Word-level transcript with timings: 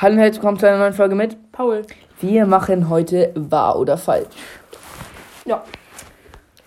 Hallo 0.00 0.14
und 0.14 0.18
herzlich 0.20 0.36
willkommen 0.42 0.58
zu 0.58 0.68
einer 0.68 0.78
neuen 0.78 0.92
Folge 0.92 1.14
mit 1.14 1.52
Paul. 1.52 1.82
Wir 2.20 2.46
machen 2.46 2.88
heute 2.88 3.32
wahr 3.34 3.78
oder 3.78 3.96
falsch. 3.98 4.34
Ja. 5.44 5.62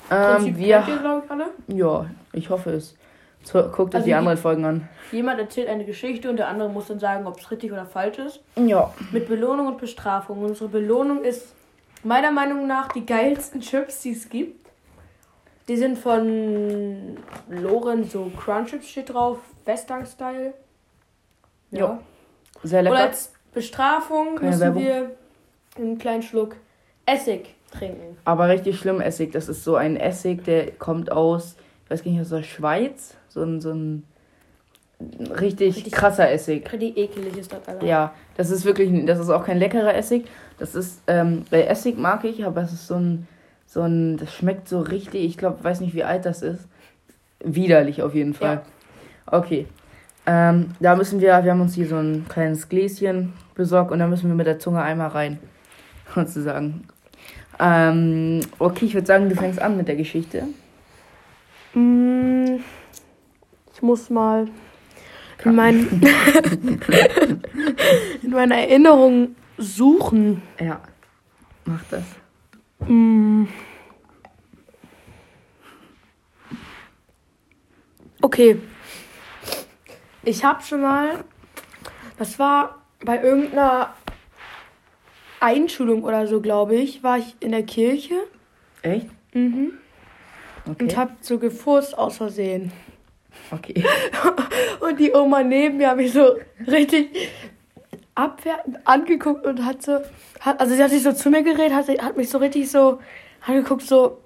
Ähm, 0.10 0.36
Prinzip 0.36 0.58
wir, 0.58 0.76
kennt 0.80 0.88
ihr, 0.90 0.98
glaube 0.98 1.22
ich, 1.26 1.32
alle. 1.32 1.46
ja, 1.68 2.06
ich 2.34 2.50
hoffe 2.50 2.72
es. 2.72 2.96
So, 3.44 3.60
guckt 3.64 3.80
euch 3.80 3.96
Also 3.96 4.00
die 4.00 4.04
die- 4.06 4.14
anderen 4.14 4.38
Folgen 4.38 4.66
an. 4.66 4.90
Jemand 5.12 5.40
erzählt 5.40 5.68
eine 5.70 5.86
Geschichte 5.86 6.30
und 6.30 6.38
der 6.38 6.48
andere 6.48 6.70
muss 6.70 6.88
dann 6.88 7.00
sagen, 7.00 7.26
ob 7.26 7.40
es 7.40 7.50
richtig 7.52 7.72
oder 7.72 7.86
falsch 7.86 8.18
ist. 8.20 8.42
Ja. 8.56 8.94
Mit 9.12 9.28
Belohnung 9.28 9.68
und 9.68 9.78
Bestrafung. 9.78 10.44
Unsere 10.44 10.70
Belohnung 10.70 11.24
ist 11.24 11.54
meiner 12.04 12.32
Meinung 12.32 12.68
nach 12.68 12.90
die 12.90 13.06
geilsten 13.06 13.62
Chips, 13.62 14.02
die 14.02 14.12
es 14.12 14.30
gibt. 14.30 14.70
Die 15.68 15.78
sind 15.78 15.98
von 15.98 17.18
Loren, 17.50 18.04
so 18.10 18.32
Crunchips 18.38 18.88
steht 18.90 19.14
drauf, 19.14 19.38
Western-Style. 19.66 20.54
Jo. 21.72 21.98
Sehr 22.64 22.82
lecker. 22.84 22.98
als 22.98 23.32
Bestrafung 23.54 24.36
Keine 24.36 24.48
müssen 24.50 24.62
Werbung. 24.62 24.84
wir 24.84 25.12
einen 25.78 25.98
kleinen 25.98 26.22
Schluck 26.24 26.56
Essig 27.06 27.56
trinken. 27.72 28.18
Aber 28.26 28.48
richtig 28.50 28.78
schlimm 28.80 29.02
Essig. 29.02 29.32
Das 29.32 29.50
ist 29.50 29.64
so 29.64 29.76
ein 29.76 29.98
Essig, 29.98 30.44
der 30.44 30.72
kommt 30.72 31.12
aus, 31.12 31.56
ich 31.86 31.92
weiß 31.92 32.04
gar 32.04 32.12
nicht, 32.12 32.22
aus 32.22 32.30
der 32.30 32.44
Schweiz. 32.44 33.16
So 33.30 33.42
ein, 33.44 33.60
so 33.62 33.72
ein 33.72 34.04
richtig, 35.40 35.76
Richtig- 35.78 35.94
krasser 35.94 36.30
Essig. 36.30 36.72
Richtig 36.72 36.98
ekelig 36.98 37.38
ist 37.38 37.52
das, 37.52 37.68
Alter. 37.68 37.86
Ja, 37.86 38.14
das 38.38 38.52
ist 38.52 38.66
wirklich, 38.66 39.06
das 39.06 39.20
ist 39.20 39.30
auch 39.30 39.46
kein 39.46 39.58
leckerer 39.58 39.96
Essig. 39.96 40.26
Das 40.60 40.76
ist, 40.76 41.02
ähm, 41.08 41.46
weil 41.50 41.64
Essig 41.64 41.98
mag 41.98 42.24
ich, 42.24 42.46
aber 42.46 42.62
es 42.62 42.72
ist 42.74 42.88
so 42.88 42.96
ein, 42.96 43.28
so 43.66 43.82
ein, 43.82 44.18
das 44.18 44.34
schmeckt 44.34 44.68
so 44.70 44.80
richtig, 44.82 45.24
ich 45.26 45.38
glaube, 45.38 45.64
weiß 45.64 45.80
nicht, 45.82 45.96
wie 45.96 46.04
alt 46.04 46.26
das 46.26 46.42
ist. 46.44 46.68
Widerlich 47.44 48.04
auf 48.04 48.14
jeden 48.14 48.34
Fall. 48.36 48.62
Okay. 49.26 49.66
Ähm, 50.26 50.72
da 50.80 50.96
müssen 50.96 51.20
wir, 51.20 51.44
wir 51.44 51.52
haben 51.52 51.62
uns 51.62 51.74
hier 51.74 51.88
so 51.88 51.98
ein 51.98 52.26
kleines 52.30 52.70
Gläschen 52.70 53.34
besorgt 53.56 53.92
und 53.92 54.00
da 54.00 54.08
müssen 54.08 54.28
wir 54.30 54.36
mit 54.36 54.48
der 54.48 54.60
Zunge 54.60 54.82
einmal 54.82 55.10
rein. 55.10 55.40
Sozusagen. 56.16 56.86
Ähm, 57.60 58.42
okay, 58.60 58.86
ich 58.86 58.94
würde 58.94 59.08
sagen, 59.08 59.30
du 59.30 59.36
fängst 59.36 59.62
an 59.62 59.78
mit 59.78 59.88
der 59.88 59.96
Geschichte. 59.96 60.48
Mm, 61.74 62.58
Ich 63.74 63.82
muss 63.82 64.10
mal 64.10 64.48
in, 65.44 65.56
mein, 65.56 66.02
in 68.22 68.30
meiner 68.32 68.56
Erinnerung 68.58 69.36
suchen. 69.58 70.42
Ja. 70.60 70.82
Mach 71.66 71.84
das. 71.90 72.04
Mm. 72.88 73.46
Okay. 78.22 78.58
Ich 80.24 80.44
habe 80.44 80.62
schon 80.62 80.82
mal, 80.82 81.24
das 82.18 82.38
war 82.38 82.82
bei 83.04 83.22
irgendeiner 83.22 83.94
Einschulung 85.40 86.04
oder 86.04 86.28
so, 86.28 86.42
glaube 86.42 86.76
ich, 86.76 87.04
war 87.04 87.18
ich 87.18 87.36
in 87.40 87.52
der 87.52 87.64
Kirche 87.64 88.16
Echt? 88.84 89.08
mhm. 89.34 89.74
Okay. 90.68 90.84
und 90.84 90.98
habe 90.98 91.14
so 91.22 91.40
gefurzt 91.40 91.98
aus 91.98 92.18
Versehen. 92.18 92.72
okay. 93.52 93.84
Und 94.80 95.00
die 95.00 95.12
Oma 95.12 95.42
neben 95.42 95.78
mir 95.78 95.90
hat 95.90 95.98
mich 95.98 96.14
so 96.14 96.36
richtig 96.68 97.10
abwertend 98.14 98.78
angeguckt 98.86 99.46
und 99.46 99.66
hat 99.66 99.82
so, 99.82 100.00
hat, 100.42 100.60
also 100.60 100.76
sie 100.76 100.84
hat 100.84 100.92
sich 100.92 101.04
so 101.04 101.14
zu 101.14 101.30
mir 101.30 101.44
geredet, 101.44 101.74
hat, 101.74 101.88
hat 101.88 102.18
mich 102.18 102.30
so 102.30 102.38
richtig 102.38 102.70
so 102.70 103.00
angeguckt, 103.46 103.84
so, 103.84 104.20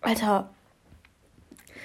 Alter, 0.00 0.50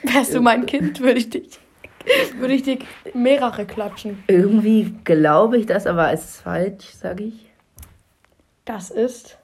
wärst 0.04 0.34
du 0.34 0.42
mein 0.42 0.66
Kind, 0.66 1.00
würde 1.02 1.20
ich 1.20 1.30
dich, 1.30 1.59
würde 2.40 2.54
ich 2.54 2.64
dir 2.64 2.80
mehrere 3.14 3.66
klatschen. 3.66 4.24
Irgendwie 4.28 4.96
glaube 5.04 5.58
ich 5.58 5.66
das, 5.66 5.88
aber 5.88 6.12
es 6.12 6.24
ist 6.26 6.42
falsch, 6.42 6.86
sage 6.94 7.24
ich. 7.26 7.50
Das 8.66 8.90
ist 8.92 9.38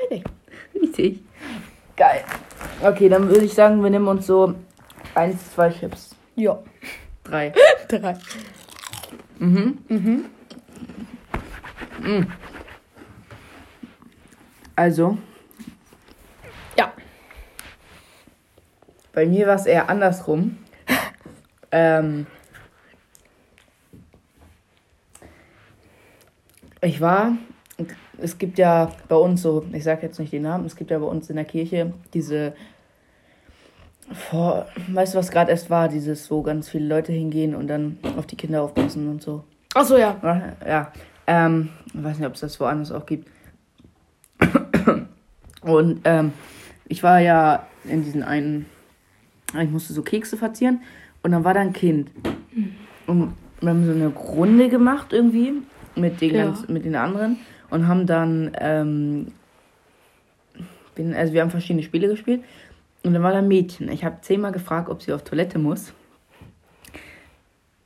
richtig. 0.00 0.24
Richtig. 0.80 1.20
Geil. 1.96 2.22
Okay, 2.82 3.08
dann 3.08 3.28
würde 3.28 3.44
ich 3.44 3.54
sagen, 3.54 3.82
wir 3.82 3.90
nehmen 3.90 4.06
uns 4.08 4.26
so 4.26 4.54
eins, 5.14 5.52
zwei 5.54 5.70
Chips. 5.70 6.14
Ja, 6.36 6.58
Drei. 7.24 7.52
drei. 7.88 8.16
Mhm. 9.38 9.78
Mhm. 9.88 10.24
Also, 14.76 15.18
Ja. 16.76 16.92
bei 19.12 19.26
mir 19.26 19.46
war 19.48 19.56
es 19.56 19.66
eher 19.66 19.90
andersrum. 19.90 20.56
Ähm, 21.70 22.26
ich 26.80 27.00
war, 27.00 27.32
es 28.18 28.38
gibt 28.38 28.58
ja 28.58 28.92
bei 29.08 29.16
uns 29.16 29.42
so, 29.42 29.64
ich 29.72 29.84
sage 29.84 30.02
jetzt 30.02 30.18
nicht 30.18 30.32
den 30.32 30.42
Namen, 30.42 30.64
es 30.66 30.76
gibt 30.76 30.90
ja 30.90 30.98
bei 30.98 31.06
uns 31.06 31.30
in 31.30 31.36
der 31.36 31.44
Kirche 31.44 31.92
diese, 32.14 32.54
vor, 34.12 34.66
weißt 34.88 35.14
du 35.14 35.18
was 35.18 35.30
gerade 35.30 35.50
erst 35.50 35.70
war, 35.70 35.88
dieses, 35.88 36.30
wo 36.30 36.42
ganz 36.42 36.68
viele 36.68 36.86
Leute 36.86 37.12
hingehen 37.12 37.54
und 37.54 37.68
dann 37.68 37.98
auf 38.16 38.26
die 38.26 38.36
Kinder 38.36 38.62
aufpassen 38.62 39.08
und 39.08 39.22
so. 39.22 39.44
Achso, 39.74 39.96
ja. 39.96 40.16
Ja, 40.22 40.52
Ja, 40.66 40.92
ähm, 41.26 41.70
ich 41.86 42.02
weiß 42.02 42.18
nicht, 42.18 42.26
ob 42.26 42.34
es 42.34 42.40
das 42.40 42.58
woanders 42.58 42.90
auch 42.90 43.06
gibt. 43.06 43.28
Und 45.60 46.00
ähm, 46.04 46.32
ich 46.86 47.02
war 47.02 47.20
ja 47.20 47.66
in 47.84 48.02
diesen 48.02 48.22
einen, 48.22 48.66
ich 49.60 49.70
musste 49.70 49.92
so 49.92 50.02
Kekse 50.02 50.36
verzieren 50.36 50.80
und 51.22 51.32
dann 51.32 51.44
war 51.44 51.54
da 51.54 51.60
ein 51.60 51.72
Kind. 51.72 52.10
Und 53.06 53.34
wir 53.60 53.70
haben 53.70 53.84
so 53.86 53.92
eine 53.92 54.08
Runde 54.08 54.68
gemacht 54.68 55.12
irgendwie 55.12 55.54
mit 55.96 56.20
den, 56.20 56.34
Ja. 56.34 56.44
ganz, 56.44 56.68
mit 56.68 56.84
den 56.84 56.94
anderen 56.94 57.38
und 57.70 57.88
haben 57.88 58.06
dann, 58.06 58.52
ähm, 58.60 59.32
bin, 60.94 61.14
also 61.14 61.32
wir 61.32 61.40
haben 61.42 61.50
verschiedene 61.50 61.82
Spiele 61.82 62.08
gespielt 62.08 62.42
und 63.02 63.14
dann 63.14 63.22
war 63.22 63.32
da 63.32 63.38
ein 63.38 63.48
Mädchen. 63.48 63.90
Ich 63.90 64.04
habe 64.04 64.20
zehnmal 64.20 64.52
gefragt, 64.52 64.88
ob 64.88 65.02
sie 65.02 65.12
auf 65.12 65.24
Toilette 65.24 65.58
muss. 65.58 65.92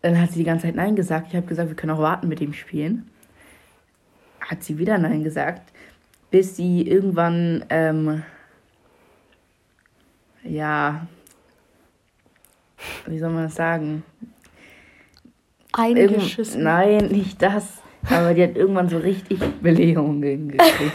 Dann 0.02 0.20
hat 0.20 0.32
sie 0.32 0.40
die 0.40 0.44
ganze 0.44 0.66
Zeit 0.66 0.74
Nein 0.74 0.96
gesagt. 0.96 1.28
Ich 1.28 1.36
habe 1.36 1.46
gesagt, 1.46 1.68
wir 1.68 1.76
können 1.76 1.92
auch 1.92 2.00
warten 2.00 2.28
mit 2.28 2.40
dem 2.40 2.52
Spielen. 2.52 3.08
Hat 4.40 4.64
sie 4.64 4.78
wieder 4.78 4.98
Nein 4.98 5.22
gesagt, 5.22 5.72
bis 6.30 6.56
sie 6.56 6.82
irgendwann, 6.82 7.64
ähm, 7.70 8.22
ja, 10.42 11.06
wie 13.06 13.18
soll 13.18 13.30
man 13.30 13.44
das 13.44 13.54
sagen? 13.54 14.02
Irgend- 15.76 15.98
Eingeschissen. 15.98 16.62
Nein, 16.62 17.06
nicht 17.06 17.40
das. 17.40 17.66
Aber 18.10 18.34
die 18.34 18.42
hat 18.42 18.56
irgendwann 18.56 18.88
so 18.88 18.98
richtig 18.98 19.38
Belegungen 19.62 20.48
gekriegt. 20.48 20.92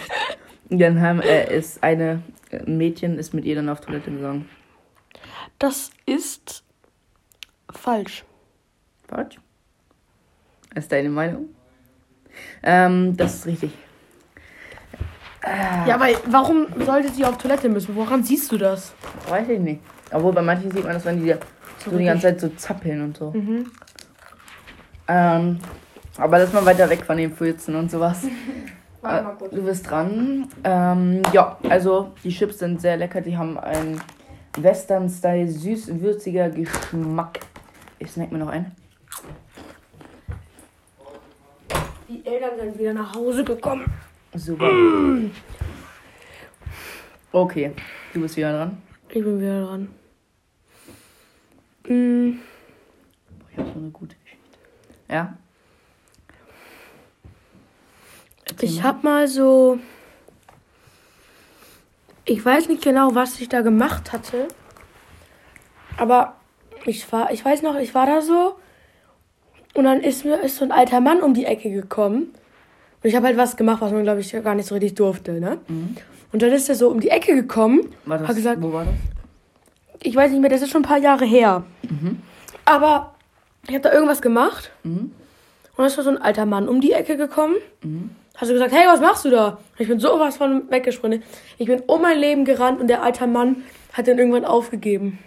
Und 0.69 0.79
dann 0.79 0.99
haben, 1.01 1.21
äh, 1.21 1.57
ist 1.57 1.81
eine 1.83 2.21
ein 2.51 2.77
Mädchen 2.77 3.17
ist 3.17 3.33
mit 3.33 3.43
ihr 3.45 3.55
dann 3.55 3.67
auf 3.69 3.81
Toilette 3.81 4.09
gegangen. 4.11 4.47
Das 5.59 5.89
ist 6.05 6.63
falsch. 7.69 8.23
Falsch? 9.07 9.37
Das 10.73 10.85
ist 10.85 10.91
deine 10.91 11.09
Meinung? 11.09 11.49
Ähm, 12.63 13.17
das 13.17 13.35
ist 13.35 13.45
richtig. 13.47 13.71
Ja, 15.87 15.95
aber 15.95 16.07
warum 16.27 16.67
sollte 16.85 17.09
sie 17.11 17.23
auf 17.25 17.37
Toilette 17.37 17.69
müssen? 17.69 17.95
Woran 17.95 18.23
siehst 18.23 18.51
du 18.51 18.57
das? 18.57 18.93
Weiß 19.27 19.47
ich 19.49 19.59
nicht. 19.59 19.81
Obwohl 20.11 20.33
bei 20.33 20.41
manchen 20.41 20.71
sieht 20.71 20.83
man 20.83 20.93
das, 20.93 21.05
wenn 21.05 21.23
die 21.23 21.35
so, 21.83 21.97
die 21.97 22.05
ganze 22.05 22.23
Zeit 22.23 22.39
so 22.39 22.49
zappeln 22.49 23.01
und 23.01 23.17
so. 23.17 23.31
Mhm. 23.31 23.71
Ähm, 25.07 25.59
aber 26.17 26.39
lass 26.39 26.53
mal 26.53 26.65
weiter 26.65 26.89
weg 26.89 27.05
von 27.05 27.17
den 27.17 27.31
Pfützen 27.31 27.75
und 27.75 27.91
sowas. 27.91 28.25
Äh, 29.03 29.23
du 29.51 29.63
bist 29.63 29.89
dran. 29.89 30.49
Ähm, 30.63 31.21
ja, 31.31 31.57
also 31.69 32.13
die 32.23 32.29
Chips 32.29 32.59
sind 32.59 32.81
sehr 32.81 32.97
lecker. 32.97 33.21
Die 33.21 33.37
haben 33.37 33.57
einen 33.57 34.01
Western-Style 34.57 35.47
süß-würziger 35.47 36.49
Geschmack. 36.49 37.39
Ich 37.99 38.11
snack 38.11 38.31
mir 38.31 38.39
noch 38.39 38.49
einen. 38.49 38.71
Die 42.09 42.25
Eltern 42.25 42.59
sind 42.59 42.79
wieder 42.79 42.93
nach 42.93 43.13
Hause 43.15 43.43
gekommen. 43.43 43.85
Super. 44.33 44.69
Okay, 47.33 47.73
du 48.13 48.21
bist 48.21 48.37
wieder 48.37 48.53
dran. 48.53 48.77
Ich 49.09 49.21
bin 49.21 49.39
wieder 49.39 49.65
dran. 49.65 49.89
Mm, 51.87 52.39
Boah, 53.39 53.47
ich 53.51 53.57
habe 53.57 53.69
so 53.73 53.79
eine 53.79 53.89
gute 53.91 54.15
Geschichte. 54.23 54.59
Ja? 55.09 55.37
Erzähl 58.49 58.69
Ich 58.69 58.77
mal. 58.77 58.83
hab 58.83 59.03
mal 59.03 59.27
so. 59.27 59.79
Ich 62.25 62.43
weiß 62.43 62.67
nicht 62.67 62.83
genau, 62.83 63.15
was 63.15 63.39
ich 63.39 63.47
da 63.49 63.61
gemacht 63.61 64.11
hatte. 64.11 64.47
Aber 65.97 66.35
ich 66.85 67.09
war, 67.11 67.31
ich 67.31 67.43
weiß 67.43 67.61
noch, 67.61 67.75
ich 67.77 67.95
war 67.95 68.05
da 68.05 68.21
so. 68.21 68.57
Und 69.73 69.83
dann 69.85 70.01
ist 70.01 70.25
mir 70.25 70.41
ist 70.41 70.57
so 70.57 70.65
ein 70.65 70.71
alter 70.71 70.99
Mann 70.99 71.21
um 71.21 71.33
die 71.33 71.45
Ecke 71.45 71.69
gekommen. 71.71 72.33
Und 73.03 73.09
ich 73.09 73.15
habe 73.15 73.27
halt 73.27 73.37
was 73.37 73.55
gemacht, 73.55 73.79
was 73.81 73.91
man, 73.91 74.03
glaube 74.03 74.19
ich, 74.21 74.31
gar 74.31 74.55
nicht 74.55 74.65
so 74.67 74.75
richtig 74.75 74.95
durfte, 74.95 75.33
ne? 75.39 75.59
Und 76.33 76.41
dann 76.41 76.51
ist 76.51 76.67
er 76.67 76.75
so 76.75 76.89
um 76.89 76.99
die 76.99 77.09
Ecke 77.09 77.35
gekommen, 77.35 77.81
War 78.05 78.17
das, 78.17 78.27
hat 78.27 78.35
gesagt, 78.35 78.61
wo 78.61 78.73
war 78.73 78.85
das? 78.85 78.93
Ich 80.03 80.15
weiß 80.15 80.31
nicht 80.31 80.41
mehr, 80.41 80.49
das 80.49 80.61
ist 80.61 80.71
schon 80.71 80.81
ein 80.81 80.87
paar 80.87 80.97
Jahre 80.99 81.25
her. 81.25 81.63
Aber 82.65 83.15
ich 83.67 83.73
habe 83.73 83.81
da 83.81 83.91
irgendwas 83.93 84.21
gemacht. 84.21 84.71
Mhm. 84.83 85.11
Und 85.75 85.85
es 85.85 85.95
war 85.97 86.03
so 86.03 86.09
ein 86.09 86.17
alter 86.21 86.45
Mann 86.45 86.67
um 86.67 86.81
die 86.81 86.91
Ecke 86.91 87.17
gekommen. 87.17 87.55
Hast 88.35 88.49
du 88.49 88.53
gesagt, 88.53 88.71
hey, 88.73 88.87
was 88.87 88.99
machst 88.99 89.25
du 89.25 89.29
da? 89.29 89.47
Und 89.49 89.79
ich 89.79 89.87
bin 89.87 89.99
sowas 89.99 90.37
von 90.37 90.69
weggesprungen. 90.69 91.23
Ich 91.57 91.67
bin 91.67 91.81
um 91.87 92.01
mein 92.01 92.17
Leben 92.19 92.45
gerannt 92.45 92.79
und 92.79 92.87
der 92.87 93.03
alte 93.03 93.27
Mann 93.27 93.63
hat 93.93 94.07
dann 94.07 94.17
irgendwann 94.17 94.45
aufgegeben. 94.45 95.19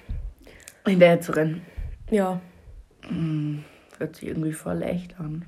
Hinterher 0.87 1.21
zu 1.21 1.33
rennen. 1.33 1.63
Ja. 2.11 2.41
Hört 3.99 4.17
sich 4.17 4.29
irgendwie 4.29 4.53
voll 4.53 4.83
echt 4.83 5.19
an. 5.21 5.45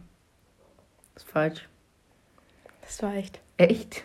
ist 1.16 1.28
falsch. 1.28 1.68
Das 2.82 3.02
war 3.02 3.14
echt. 3.14 3.40
Echt? 3.56 4.04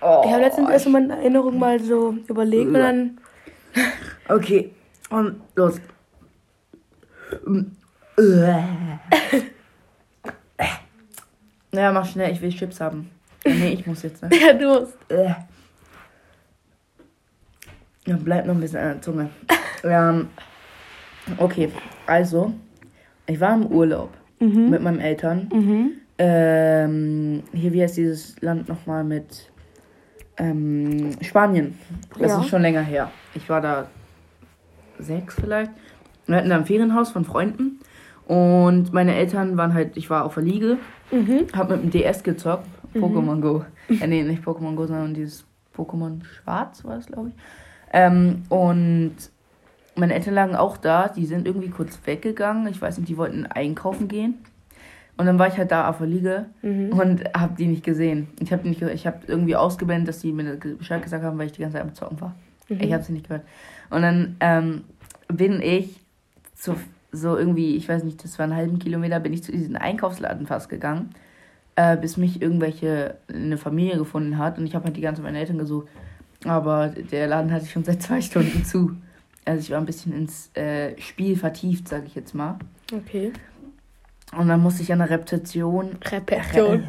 Oh, 0.00 0.22
Ich 0.24 0.30
habe 0.32 0.42
letztens 0.42 0.70
erst 0.70 0.86
in 0.86 0.92
meiner 0.92 1.16
Erinnerung 1.18 1.58
mal 1.58 1.80
so 1.80 2.16
überlegt 2.26 2.68
und 2.68 2.74
dann. 2.74 3.18
Okay, 4.28 4.72
und 5.10 5.40
los. 5.54 5.80
Ja, 11.72 11.92
mach 11.92 12.06
schnell, 12.06 12.32
ich 12.32 12.40
will 12.40 12.50
Chips 12.52 12.80
haben. 12.80 13.10
Ja, 13.44 13.52
Nee, 13.54 13.72
ich 13.74 13.86
muss 13.86 14.02
jetzt, 14.02 14.22
ne? 14.22 14.30
Ja, 14.32 14.52
du 14.52 14.80
musst. 14.80 14.96
Ja, 18.06 18.16
bleibt 18.16 18.46
noch 18.46 18.54
ein 18.54 18.60
bisschen 18.60 18.78
an 18.80 18.88
der 18.94 19.02
Zunge. 19.02 19.30
ähm, 19.82 20.28
okay, 21.38 21.70
also, 22.06 22.52
ich 23.26 23.40
war 23.40 23.54
im 23.54 23.66
Urlaub 23.66 24.10
mit 24.40 24.82
meinen 24.82 25.00
Eltern. 25.00 25.48
Mhm. 25.52 25.92
Ähm, 26.18 27.42
hier, 27.54 27.72
wie 27.72 27.82
heißt 27.82 27.96
dieses 27.96 28.38
Land 28.42 28.68
nochmal 28.68 29.02
mit 29.04 29.50
ähm, 30.36 31.10
Spanien? 31.22 31.78
Das 32.18 32.30
Ja. 32.32 32.40
ist 32.40 32.48
schon 32.48 32.60
länger 32.62 32.82
her. 32.82 33.10
Ich 33.34 33.48
war 33.48 33.60
da 33.60 33.86
sechs 34.98 35.34
vielleicht. 35.34 35.70
Wir 36.26 36.36
hatten 36.36 36.50
da 36.50 36.56
ein 36.56 36.66
Ferienhaus 36.66 37.10
von 37.10 37.24
Freunden. 37.24 37.80
Und 38.26 38.92
meine 38.92 39.14
Eltern 39.14 39.56
waren 39.56 39.74
halt, 39.74 39.96
ich 39.96 40.08
war 40.08 40.24
auf 40.24 40.34
der 40.34 40.42
Liege, 40.44 40.78
Mhm. 41.10 41.46
hab 41.54 41.68
mit 41.70 41.82
dem 41.82 41.90
DS 41.90 42.22
gezockt. 42.22 42.66
Pokémon 42.94 43.40
Go. 43.40 43.64
Äh, 44.00 44.06
nee, 44.06 44.22
nicht 44.22 44.42
Pokémon 44.42 44.74
Go, 44.76 44.86
sondern 44.86 45.12
dieses 45.12 45.44
Pokémon 45.76 46.24
Schwarz 46.24 46.84
war 46.84 46.96
es, 46.96 47.06
glaube 47.06 47.28
ich. 47.30 47.34
Ähm, 47.92 48.42
und 48.48 49.14
meine 49.96 50.14
Eltern 50.14 50.34
lagen 50.34 50.56
auch 50.56 50.76
da. 50.78 51.08
Die 51.08 51.26
sind 51.26 51.46
irgendwie 51.46 51.68
kurz 51.68 51.98
weggegangen. 52.06 52.66
Ich 52.68 52.80
weiß 52.80 52.96
nicht, 52.98 53.08
die 53.10 53.16
wollten 53.18 53.44
einkaufen 53.46 54.08
gehen. 54.08 54.36
Und 55.16 55.26
dann 55.26 55.38
war 55.38 55.46
ich 55.48 55.58
halt 55.58 55.70
da 55.70 55.88
auf 55.88 55.98
der 55.98 56.06
Liege 56.08 56.46
und 56.62 57.22
hab 57.34 57.56
die 57.56 57.66
nicht 57.66 57.84
gesehen. 57.84 58.26
Ich 58.40 58.52
habe 58.52 58.66
nicht, 58.68 58.80
ich 58.82 59.06
habe 59.06 59.18
irgendwie 59.28 59.54
ausgeblendet, 59.54 60.08
dass 60.08 60.18
die 60.20 60.32
mir 60.32 60.56
Bescheid 60.56 61.02
gesagt 61.02 61.22
haben, 61.22 61.38
weil 61.38 61.46
ich 61.46 61.52
die 61.52 61.60
ganze 61.60 61.76
Zeit 61.76 61.86
am 61.86 61.94
Zocken 61.94 62.20
war. 62.20 62.34
Ich 62.68 62.92
habe 62.92 63.02
sie 63.02 63.12
nicht 63.12 63.28
gehört. 63.28 63.44
Und 63.90 64.02
dann 64.02 64.36
ähm, 64.40 64.84
bin 65.28 65.60
ich 65.60 66.00
zu, 66.54 66.76
so 67.12 67.36
irgendwie, 67.36 67.76
ich 67.76 67.88
weiß 67.88 68.04
nicht, 68.04 68.22
das 68.24 68.38
war 68.38 68.44
einen 68.44 68.56
halben 68.56 68.78
Kilometer, 68.78 69.20
bin 69.20 69.32
ich 69.32 69.42
zu 69.42 69.52
diesem 69.52 69.76
Einkaufsladen 69.76 70.46
fast 70.46 70.68
gegangen, 70.68 71.10
äh, 71.76 71.96
bis 71.96 72.16
mich 72.16 72.40
irgendwelche 72.40 73.16
eine 73.28 73.58
Familie 73.58 73.98
gefunden 73.98 74.38
hat 74.38 74.58
und 74.58 74.66
ich 74.66 74.74
habe 74.74 74.86
halt 74.86 74.96
die 74.96 75.00
ganze 75.00 75.20
Zeit 75.20 75.26
meine 75.30 75.38
Eltern 75.40 75.58
gesucht. 75.58 75.88
Aber 76.44 76.88
der 76.88 77.26
Laden 77.26 77.52
hatte 77.52 77.66
schon 77.66 77.84
seit 77.84 78.02
zwei 78.02 78.20
Stunden 78.20 78.64
zu. 78.64 78.96
Also 79.44 79.60
ich 79.60 79.70
war 79.70 79.78
ein 79.78 79.86
bisschen 79.86 80.12
ins 80.12 80.50
äh, 80.56 80.98
Spiel 81.00 81.36
vertieft, 81.36 81.88
sage 81.88 82.06
ich 82.06 82.14
jetzt 82.14 82.34
mal. 82.34 82.58
Okay. 82.92 83.32
Und 84.36 84.48
dann 84.48 84.62
musste 84.62 84.82
ich 84.82 84.92
an 84.92 84.98
der 84.98 85.10
Rezeption, 85.10 85.90
Repetition. 86.02 86.82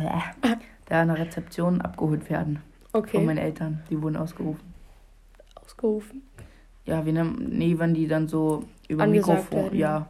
da 0.87 1.01
an 1.01 1.07
der 1.09 1.17
Rezeption 1.19 1.81
abgeholt 1.81 2.29
werden 2.29 2.59
von 2.91 3.01
Okay. 3.01 3.19
meinen 3.25 3.37
Eltern. 3.37 3.81
Die 3.89 4.01
wurden 4.01 4.15
ausgerufen. 4.15 4.74
Ausgerufen. 5.85 6.23
Ja, 6.85 7.05
wie 7.05 7.11
ne, 7.11 7.23
nee, 7.23 7.77
wenn 7.77 7.93
die 7.93 8.07
dann 8.07 8.27
so 8.27 8.63
über 8.87 9.03
Angesagt 9.03 9.51
Mikrofon, 9.51 9.65
werden. 9.65 9.79
ja. 9.79 10.07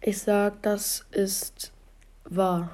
Ich 0.00 0.18
sag, 0.18 0.62
das 0.62 1.04
ist 1.10 1.72
wahr. 2.24 2.70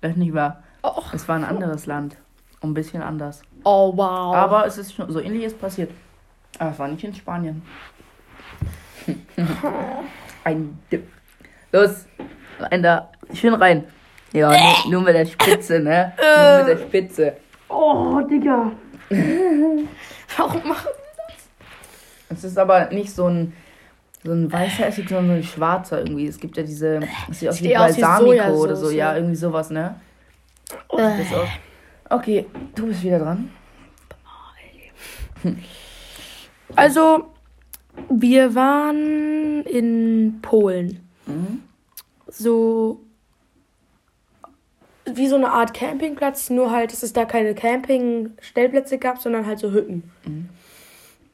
Das 0.00 0.12
ist 0.12 0.18
nicht 0.18 0.34
wahr. 0.34 0.62
Och. 0.82 1.12
Es 1.12 1.26
war 1.26 1.36
ein 1.36 1.44
anderes 1.44 1.86
Land. 1.86 2.16
Ein 2.60 2.74
bisschen 2.74 3.02
anders. 3.02 3.42
Oh, 3.64 3.92
wow. 3.96 4.34
Aber 4.34 4.66
es 4.66 4.78
ist 4.78 4.94
schon 4.94 5.10
so 5.10 5.20
ähnliches 5.20 5.54
passiert. 5.54 5.90
Aber 6.58 6.70
es 6.70 6.78
war 6.78 6.88
nicht 6.88 7.02
in 7.02 7.14
Spanien. 7.14 7.62
ein 10.44 10.78
Dip. 10.90 11.08
Los, 11.72 12.06
rein 12.58 12.82
da. 12.82 13.10
Schön 13.32 13.54
rein. 13.54 13.84
Ja, 14.32 14.50
nur, 14.50 14.92
nur 14.92 15.02
mit 15.02 15.14
der 15.14 15.26
Spitze, 15.26 15.80
ne? 15.80 16.12
Nur 16.18 16.58
mit 16.58 16.68
der 16.68 16.86
Spitze. 16.86 17.36
Oh, 17.68 18.20
Digga. 18.20 18.72
Warum 20.36 20.68
machen 20.68 20.88
Es 22.28 22.44
ist 22.44 22.58
aber 22.58 22.86
nicht 22.90 23.10
so 23.14 23.26
ein, 23.28 23.52
so 24.24 24.32
ein 24.32 24.50
weißer 24.52 24.86
Essig, 24.86 25.08
sondern 25.08 25.28
so 25.28 25.32
ein 25.34 25.42
schwarzer 25.44 25.98
irgendwie. 26.00 26.26
Es 26.26 26.38
gibt 26.38 26.56
ja 26.56 26.62
diese, 26.62 27.00
das 27.28 27.38
sieht 27.38 27.48
aus 27.48 27.60
wie 27.60 27.64
Sieht 27.68 27.76
aus 27.76 27.96
wie 27.96 28.00
Balsamico 28.00 28.54
oder 28.62 28.76
so. 28.76 28.90
Ja, 28.90 29.14
irgendwie 29.14 29.36
sowas, 29.36 29.70
ne? 29.70 29.94
Das 30.90 31.32
auch- 31.34 31.48
Okay, 32.18 32.46
du 32.74 32.86
bist 32.86 33.02
wieder 33.02 33.18
dran. 33.20 33.50
Also, 36.74 37.26
wir 38.10 38.54
waren 38.54 39.62
in 39.64 40.38
Polen. 40.42 41.08
Mhm. 41.26 41.62
So 42.28 43.00
wie 45.14 45.26
so 45.28 45.36
eine 45.36 45.50
Art 45.52 45.72
Campingplatz, 45.74 46.50
nur 46.50 46.70
halt, 46.70 46.92
dass 46.92 47.02
es 47.02 47.12
da 47.12 47.24
keine 47.24 47.54
Campingstellplätze 47.54 48.98
gab, 48.98 49.18
sondern 49.18 49.46
halt 49.46 49.58
so 49.58 49.70
Hütten. 49.72 50.02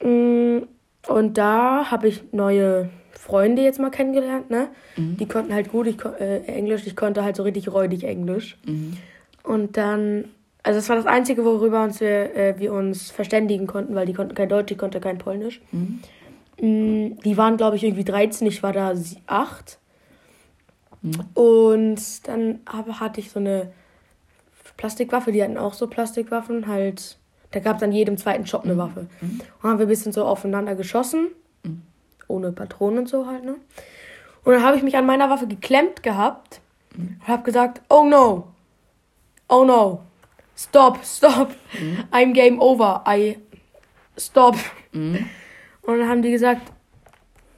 Mm, 0.03 0.65
Und 1.09 1.39
da 1.39 1.91
habe 1.91 2.09
ich 2.09 2.23
neue 2.33 2.89
Freunde 3.13 3.63
jetzt 3.63 3.79
mal 3.81 3.91
kennengelernt, 3.91 4.51
ne? 4.51 4.69
Die 4.97 5.27
konnten 5.27 5.53
halt 5.55 5.71
gut 5.71 5.87
ich, 5.87 5.97
äh, 6.05 6.43
Englisch, 6.47 6.87
ich 6.87 6.97
konnte 6.97 7.25
halt 7.25 7.37
so 7.37 7.43
richtig 7.45 7.73
räudig 7.73 8.05
Englisch. 8.05 8.57
Und 9.45 9.77
dann, 9.77 10.25
also 10.63 10.79
das 10.79 10.89
war 10.89 10.97
das 10.97 11.07
Einzige, 11.07 11.45
worüber 11.45 11.83
uns 11.83 12.01
wir, 12.01 12.37
äh, 12.37 12.55
wir 12.59 12.73
uns 12.73 13.11
verständigen 13.11 13.67
konnten, 13.67 13.95
weil 13.95 14.07
die 14.07 14.13
konnten 14.13 14.35
kein 14.35 14.49
Deutsch, 14.49 14.71
ich 14.73 14.79
konnte 14.79 15.01
kein 15.01 15.19
Polnisch. 15.19 15.61
Mm, 16.61 17.19
Die 17.25 17.37
waren, 17.37 17.57
glaube 17.57 17.77
ich, 17.77 17.85
irgendwie 17.85 18.05
13, 18.05 18.47
ich 18.47 18.63
war 18.63 18.73
da 18.73 18.93
8. 19.27 19.79
Und 21.35 22.29
dann 22.29 22.61
aber 22.65 23.01
hatte 23.01 23.21
ich 23.21 23.31
so 23.31 23.41
eine 23.41 23.73
Plastikwaffe, 24.77 25.33
die 25.33 25.43
hatten 25.43 25.59
auch 25.59 25.75
so 25.75 25.87
Plastikwaffen, 25.87 26.67
halt. 26.67 27.19
Da 27.51 27.61
gab 27.61 27.77
es 27.77 27.83
an 27.83 27.93
jedem 27.93 28.17
zweiten 28.17 28.47
Shop 28.47 28.65
eine 28.65 28.79
Waffe. 28.79 29.09
Und 29.21 29.69
haben 29.69 29.79
wir 29.79 29.87
ein 29.87 29.89
bisschen 29.89 30.13
so 30.13 30.25
aufeinander 30.25 30.75
geschossen. 30.75 31.29
Ohne 32.29 32.51
Patronen 32.53 33.01
und 33.01 33.09
so 33.09 33.27
halt, 33.27 33.45
ne? 33.45 33.57
Und 34.45 34.53
dann 34.55 34.63
habe 34.63 34.77
ich 34.77 34.83
mich 34.83 34.97
an 34.97 35.07
meiner 35.07 35.29
Waffe 35.29 35.47
geklemmt 35.47 36.03
gehabt 36.03 36.61
und 36.97 37.21
habe 37.29 37.43
gesagt, 37.43 37.83
oh 37.89 38.05
no, 38.05 38.49
oh 39.49 39.65
no, 39.65 40.01
stop, 40.57 40.99
stop, 41.05 41.55
I'm 42.11 42.33
game 42.33 42.61
over, 42.61 43.05
I 43.07 43.39
stop. 44.19 44.57
Und 44.93 45.19
dann 45.83 46.09
haben 46.09 46.23
die 46.23 46.33
gesagt, 46.33 46.63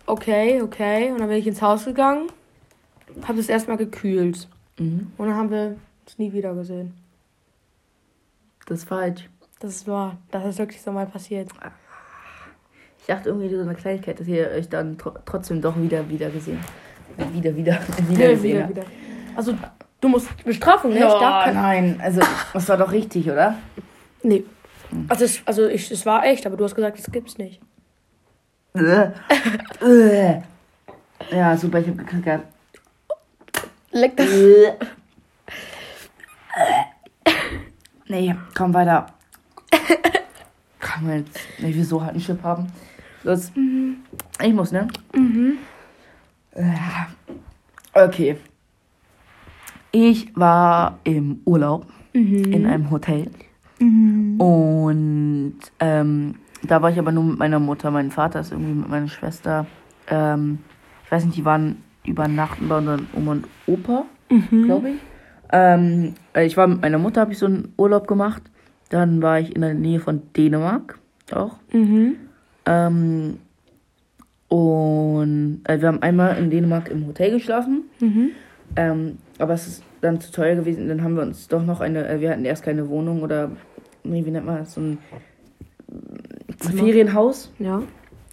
okay, 0.07 0.61
okay. 0.61 1.11
Und 1.11 1.21
dann 1.21 1.29
bin 1.29 1.39
ich 1.39 1.47
ins 1.47 1.63
Haus 1.63 1.85
gegangen, 1.85 2.27
habe 3.23 3.39
das 3.39 3.49
erstmal 3.49 3.77
gekühlt. 3.77 4.49
Mhm. 4.79 5.13
Und 5.17 5.27
dann 5.29 5.37
haben 5.37 5.51
wir 5.51 5.77
es 6.07 6.19
nie 6.19 6.33
wieder 6.33 6.55
gesehen. 6.55 6.95
Das 8.67 8.79
ist 8.81 8.89
falsch. 8.89 9.29
Das 9.61 9.87
war, 9.87 10.17
das 10.31 10.45
ist 10.47 10.59
wirklich 10.59 10.81
so 10.83 10.93
mal 10.93 11.07
passiert. 11.07 11.49
Ich 13.01 13.07
dachte 13.07 13.29
irgendwie 13.29 13.49
so 13.49 13.61
eine 13.61 13.75
Kleinigkeit, 13.75 14.19
dass 14.19 14.27
ihr 14.27 14.49
euch 14.51 14.69
dann 14.69 14.97
tr 14.99 15.13
trotzdem 15.25 15.61
doch 15.61 15.77
wieder 15.81 16.09
wieder 16.09 16.31
gesehen. 16.31 16.59
Wieder, 17.33 17.55
wieder, 17.55 17.79
wieder 18.09 18.29
gesehen 18.31 18.63
habt. 18.65 18.87
Also, 19.37 19.55
du 20.01 20.09
musst 20.09 20.29
Bestrafung, 20.45 20.91
ne? 20.91 20.97
Ich 20.97 21.03
Ja, 21.03 21.19
darf 21.21 21.45
kein- 21.45 21.55
nein, 21.55 22.01
also 22.03 22.21
das 22.53 22.69
war 22.69 22.77
doch 22.77 22.91
richtig, 22.93 23.31
oder? 23.31 23.57
Nee. 24.23 24.45
Also, 25.09 25.25
es, 25.25 25.43
also 25.45 25.67
ich, 25.69 25.91
es 25.91 26.05
war 26.07 26.25
echt, 26.25 26.47
aber 26.47 26.57
du 26.57 26.65
hast 26.65 26.75
gesagt, 26.75 26.99
das 26.99 27.11
gibt's 27.13 27.37
nicht. 27.39 27.61
Äh. 28.75 29.11
Äh. 29.85 30.41
ja, 31.31 31.57
super, 31.57 31.81
ich 31.81 31.89
hab 31.89 31.99
gekriegt. 31.99 32.41
Leck 33.95 34.17
das. 34.17 34.29
Nee, 38.07 38.35
komm 38.55 38.75
weiter. 38.75 39.07
Kann 40.79 41.07
man 41.07 41.25
jetzt 41.25 41.41
nicht 41.59 41.75
wieso 41.75 42.03
halt 42.03 42.11
einen 42.11 42.21
Chip 42.21 42.43
haben. 42.43 42.67
Los. 43.23 43.51
Ich 44.43 44.53
muss, 44.53 44.73
ne? 44.73 44.89
Äh. 46.53 46.75
Okay. 47.95 48.37
Ich 49.91 50.37
war 50.37 50.99
im 51.05 51.41
Urlaub 51.47 51.87
in 52.13 52.67
einem 52.67 52.91
Hotel. 52.91 53.31
Und 53.81 55.59
ähm, 55.81 56.35
da 56.63 56.83
war 56.83 56.91
ich 56.91 56.99
aber 56.99 57.11
nur 57.11 57.25
mit 57.25 57.39
meiner 57.39 57.59
Mutter. 57.59 57.91
Mein 57.91 58.11
Vater 58.11 58.41
ist 58.41 58.53
irgendwie 58.53 58.75
mit 58.75 58.89
meiner 58.89 59.09
Schwester. 59.09 59.67
Ähm, 60.09 60.59
ich 61.05 61.11
weiß 61.11 61.25
nicht, 61.25 61.39
die 61.39 61.45
waren 61.47 61.83
übernachten 62.07 62.69
bei 62.69 62.79
unseren 62.79 63.07
Oma 63.15 63.33
und 63.33 63.47
Opa, 63.67 64.05
glaube 64.51 64.91
ich. 64.91 64.97
Ähm, 65.53 66.15
äh, 66.35 66.47
ich 66.47 66.57
war 66.57 66.67
mit 66.67 66.83
meiner 66.83 66.99
Mutter, 66.99 67.21
habe 67.21 67.33
ich 67.33 67.39
so 67.39 67.47
einen 67.47 67.73
Urlaub 67.77 68.07
gemacht. 68.09 68.43
Dann 68.91 69.23
war 69.23 69.41
ich 69.41 69.55
in 69.55 69.63
der 69.63 69.75
Nähe 69.75 70.01
von 70.01 70.23
Dänemark 70.37 70.99
auch. 71.33 71.57
Mhm. 71.73 72.17
Ähm, 72.67 73.39
Und 74.49 75.61
äh, 75.65 75.81
wir 75.81 75.89
haben 75.89 76.03
einmal 76.03 76.39
in 76.39 76.51
Dänemark 76.51 76.89
im 76.91 77.07
Hotel 77.07 77.33
geschlafen. 77.33 77.85
Mhm. 78.01 78.31
Ähm, 78.77 79.19
aber 79.39 79.55
es 79.55 79.67
ist 79.67 79.83
dann 80.01 80.21
zu 80.21 80.31
teuer 80.33 80.55
gewesen. 80.55 80.89
Dann 80.89 81.03
haben 81.03 81.17
wir 81.17 81.23
uns 81.23 81.49
doch 81.49 81.65
noch 81.65 81.81
eine, 81.81 82.07
äh, 82.09 82.21
wir 82.21 82.31
hatten 82.31 82.45
erst 82.45 82.63
keine 82.63 82.89
Wohnung 82.89 83.23
oder, 83.23 83.51
nee, 84.05 84.25
wie 84.25 84.31
nennt 84.31 84.47
man 84.47 84.59
das, 84.59 84.75
so 84.75 84.81
ein 84.81 84.99
Zimmer. 86.59 86.83
Ferienhaus. 86.83 87.53
Ja. 87.59 87.83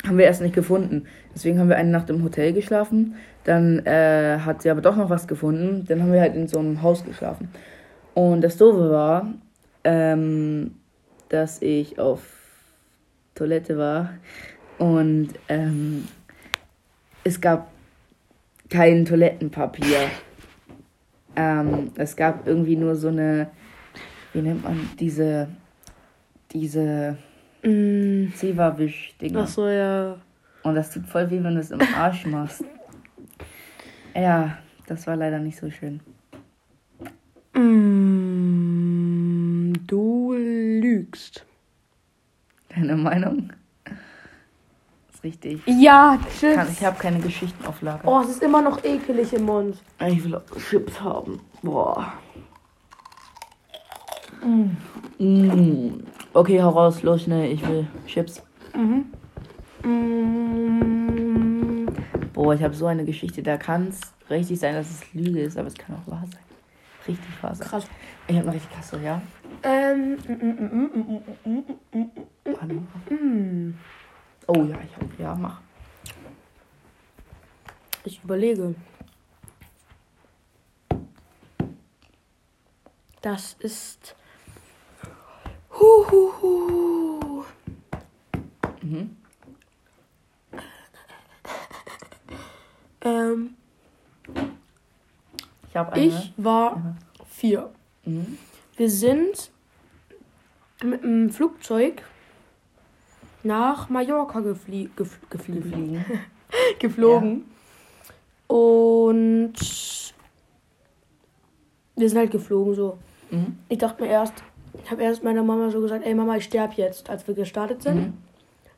Haben 0.05 0.17
wir 0.17 0.25
erst 0.25 0.41
nicht 0.41 0.55
gefunden. 0.55 1.05
Deswegen 1.33 1.59
haben 1.59 1.69
wir 1.69 1.77
eine 1.77 1.91
Nacht 1.91 2.09
im 2.09 2.23
Hotel 2.23 2.53
geschlafen. 2.53 3.15
Dann 3.43 3.79
äh, 3.85 4.39
hat 4.39 4.61
sie 4.61 4.69
aber 4.69 4.81
doch 4.81 4.95
noch 4.95 5.09
was 5.09 5.27
gefunden. 5.27 5.85
Dann 5.87 6.01
haben 6.01 6.13
wir 6.13 6.21
halt 6.21 6.35
in 6.35 6.47
so 6.47 6.59
einem 6.59 6.81
Haus 6.81 7.03
geschlafen. 7.03 7.49
Und 8.13 8.41
das 8.41 8.57
Doofe 8.57 8.91
war, 8.91 9.33
ähm, 9.83 10.75
dass 11.29 11.61
ich 11.61 11.97
auf 11.97 12.21
Toilette 13.35 13.77
war 13.77 14.09
und 14.77 15.29
ähm, 15.47 16.07
es 17.23 17.39
gab 17.39 17.71
kein 18.69 19.05
Toilettenpapier. 19.05 20.09
Ähm, 21.35 21.91
es 21.95 22.15
gab 22.15 22.45
irgendwie 22.45 22.75
nur 22.75 22.95
so 22.95 23.07
eine, 23.07 23.47
wie 24.33 24.41
nennt 24.41 24.63
man 24.63 24.89
diese, 24.99 25.47
diese 26.51 27.17
Mm. 27.63 28.33
Zewa-Wisch-Dinger. 28.33 29.41
Ach 29.43 29.47
so, 29.47 29.67
ja. 29.67 30.17
Und 30.63 30.75
das 30.75 30.91
tut 30.91 31.05
voll 31.05 31.29
weh, 31.29 31.43
wenn 31.43 31.55
du 31.55 31.61
es 31.61 31.71
im 31.71 31.81
Arsch 31.95 32.25
machst. 32.25 32.63
Ja, 34.15 34.57
das 34.87 35.07
war 35.07 35.15
leider 35.15 35.39
nicht 35.39 35.57
so 35.57 35.69
schön. 35.71 35.99
Mm, 38.41 39.73
du 39.87 40.33
lügst. 40.33 41.45
Deine 42.69 42.95
Meinung? 42.95 43.51
Ist 45.13 45.23
richtig. 45.23 45.61
Ja, 45.65 46.17
Kann, 46.17 46.31
Chips. 46.39 46.71
ich 46.79 46.85
habe 46.85 46.97
keine 46.97 47.19
Geschichten 47.19 47.65
auf 47.65 47.81
Lager. 47.81 48.07
Oh, 48.07 48.21
es 48.21 48.29
ist 48.29 48.41
immer 48.43 48.61
noch 48.61 48.83
ekelig 48.83 49.33
im 49.33 49.43
Mund. 49.43 49.77
Ich 50.07 50.23
will 50.23 50.35
auch 50.35 50.43
Chips 50.69 50.99
haben. 51.01 51.39
Boah. 51.61 52.13
Mm. 55.19 55.99
Okay, 56.33 56.61
hau 56.61 56.69
raus, 56.69 57.03
los, 57.03 57.23
schnell. 57.23 57.51
Ich 57.51 57.67
will 57.67 57.85
Chips. 58.07 58.41
Mhm. 58.73 59.05
Mm, 59.83 61.00
Boah, 62.33 62.53
ich 62.53 62.63
habe 62.63 62.73
so 62.73 62.87
eine 62.87 63.03
Geschichte. 63.03 63.43
Da 63.43 63.57
kann 63.57 63.89
es 63.89 63.99
richtig 64.29 64.59
sein, 64.59 64.75
dass 64.75 64.89
es 64.89 65.13
Lüge 65.13 65.41
ist, 65.41 65.57
aber 65.57 65.67
es 65.67 65.75
kann 65.75 65.95
auch 65.95 66.09
wahr 66.09 66.25
sein. 66.31 66.41
Richtig 67.07 67.43
wahr 67.43 67.55
sein. 67.55 67.67
krass. 67.67 67.87
Ich 68.27 68.35
habe 68.35 68.47
eine 68.47 68.55
richtig 68.55 68.71
krasse, 68.71 69.01
ja? 69.01 69.21
Ähm, 69.63 70.15
mm, 70.15 70.31
mm, 70.31 70.55
mm, 70.65 70.89
mm, 70.93 71.63
mm, 71.93 72.09
mm, 72.45 72.87
mm, 73.09 73.67
mm. 73.69 73.79
Oh 74.47 74.63
ja, 74.63 74.77
ich 74.83 74.95
habe. 74.95 75.09
Ja, 75.17 75.35
mach. 75.35 75.61
Ich 78.03 78.23
überlege. 78.23 78.75
Das 83.21 83.53
ist. 83.59 84.15
Huhuhu. 85.71 87.43
Mhm. 88.81 89.20
Ähm, 93.03 93.55
Ich 95.73 95.75
ich 95.95 96.33
war 96.37 96.71
Ja. 96.75 96.95
vier. 97.29 97.69
Mhm. 98.05 98.37
Wir 98.77 98.89
sind 98.89 99.51
mit 100.83 101.03
dem 101.03 101.29
Flugzeug 101.29 102.03
nach 103.43 103.89
Mallorca 103.89 104.39
geflie 104.41 104.89
gef 104.95 105.19
gefliegen. 105.29 105.63
Gefliegen. 105.63 106.05
geflogen. 106.79 107.45
Und 108.47 109.53
wir 111.95 112.09
sind 112.09 112.17
halt 112.17 112.31
geflogen 112.31 112.73
so. 112.75 112.97
Mhm. 113.29 113.57
Ich 113.69 113.77
dachte 113.77 114.03
mir 114.03 114.09
erst, 114.09 114.33
ich 114.83 114.91
habe 114.91 115.03
erst 115.03 115.23
meiner 115.23 115.43
Mama 115.43 115.69
so 115.69 115.79
gesagt, 115.81 116.05
ey 116.05 116.13
Mama, 116.13 116.35
ich 116.35 116.43
sterbe 116.45 116.73
jetzt, 116.75 117.09
als 117.09 117.25
wir 117.27 117.33
gestartet 117.33 117.81
sind. 117.83 117.95
Mhm. 117.95 118.13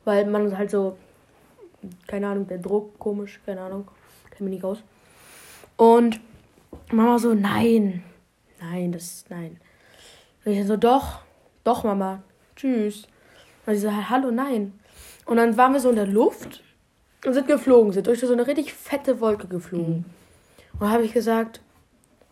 Weil 0.05 0.25
man 0.27 0.57
halt 0.57 0.69
so, 0.69 0.97
keine 2.07 2.27
Ahnung, 2.27 2.47
der 2.47 2.57
Druck, 2.59 2.99
komisch, 2.99 3.39
keine 3.45 3.61
Ahnung, 3.61 3.87
kenn 4.33 4.45
mich 4.45 4.55
nicht 4.55 4.65
aus. 4.65 4.83
Und 5.77 6.19
Mama 6.91 7.19
so, 7.19 7.33
nein, 7.33 8.03
nein, 8.59 8.91
das, 8.91 9.25
nein. 9.29 9.59
Und 10.43 10.51
ich 10.51 10.59
dann 10.59 10.67
so, 10.67 10.77
doch, 10.77 11.19
doch 11.63 11.83
Mama, 11.83 12.23
tschüss. 12.55 13.07
Und 13.65 13.75
sie 13.75 13.81
so, 13.81 14.09
hallo, 14.09 14.31
nein. 14.31 14.73
Und 15.25 15.37
dann 15.37 15.55
waren 15.57 15.73
wir 15.73 15.79
so 15.79 15.89
in 15.89 15.95
der 15.95 16.07
Luft 16.07 16.61
und 17.25 17.33
sind 17.33 17.47
geflogen, 17.47 17.93
sind 17.93 18.07
durch 18.07 18.19
so 18.19 18.31
eine 18.31 18.45
richtig 18.45 18.73
fette 18.73 19.21
Wolke 19.21 19.47
geflogen. 19.47 19.97
Mhm. 19.97 20.79
Und 20.79 20.89
habe 20.89 21.03
ich 21.03 21.13
gesagt, 21.13 21.61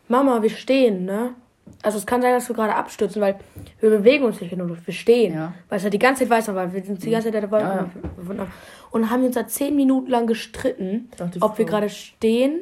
Mama, 0.07 0.41
wir 0.41 0.49
stehen, 0.49 1.05
ne? 1.05 1.35
Also 1.83 1.97
es 1.97 2.05
kann 2.05 2.21
sein, 2.21 2.33
dass 2.33 2.49
wir 2.49 2.55
gerade 2.55 2.75
abstürzen, 2.75 3.21
weil 3.21 3.39
wir 3.79 3.89
bewegen 3.89 4.25
uns 4.25 4.41
nicht 4.41 4.51
in 4.51 4.57
der 4.57 4.67
Luft, 4.67 4.85
wir 4.85 4.93
stehen. 4.93 5.33
Ja. 5.33 5.53
Weil 5.69 5.77
es 5.77 5.83
halt 5.83 5.93
die 5.93 5.99
ganze 5.99 6.23
Zeit 6.23 6.29
weiß 6.29 6.53
weil 6.53 6.73
wir 6.73 6.83
sind 6.83 7.01
die 7.01 7.09
ganze 7.09 7.27
Zeit 7.27 7.35
in 7.35 7.41
der 7.41 7.51
Wolke 7.51 7.65
Ja, 7.65 8.33
ja. 8.35 8.47
Und 8.91 9.09
haben 9.09 9.21
wir 9.21 9.27
uns 9.27 9.35
da 9.35 9.47
zehn 9.47 9.75
Minuten 9.75 10.09
lang 10.11 10.27
gestritten, 10.27 11.09
ob 11.39 11.57
wir 11.57 11.65
gerade 11.65 11.89
stehen 11.89 12.59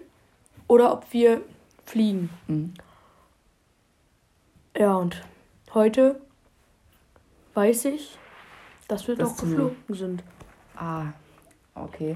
oder 0.67 0.93
ob 0.93 1.12
wir 1.12 1.41
fliegen. 1.86 2.29
Mhm. 2.48 2.74
Ja, 4.77 4.95
und 4.95 5.21
heute 5.74 6.21
weiß 7.55 7.86
ich, 7.86 8.17
dass 8.88 9.07
wir 9.07 9.15
Dass 9.15 9.36
doch 9.36 9.43
du- 9.43 9.50
geflogen 9.50 9.75
sind. 9.95 10.24
Ah, 10.75 11.07
okay. 11.75 12.15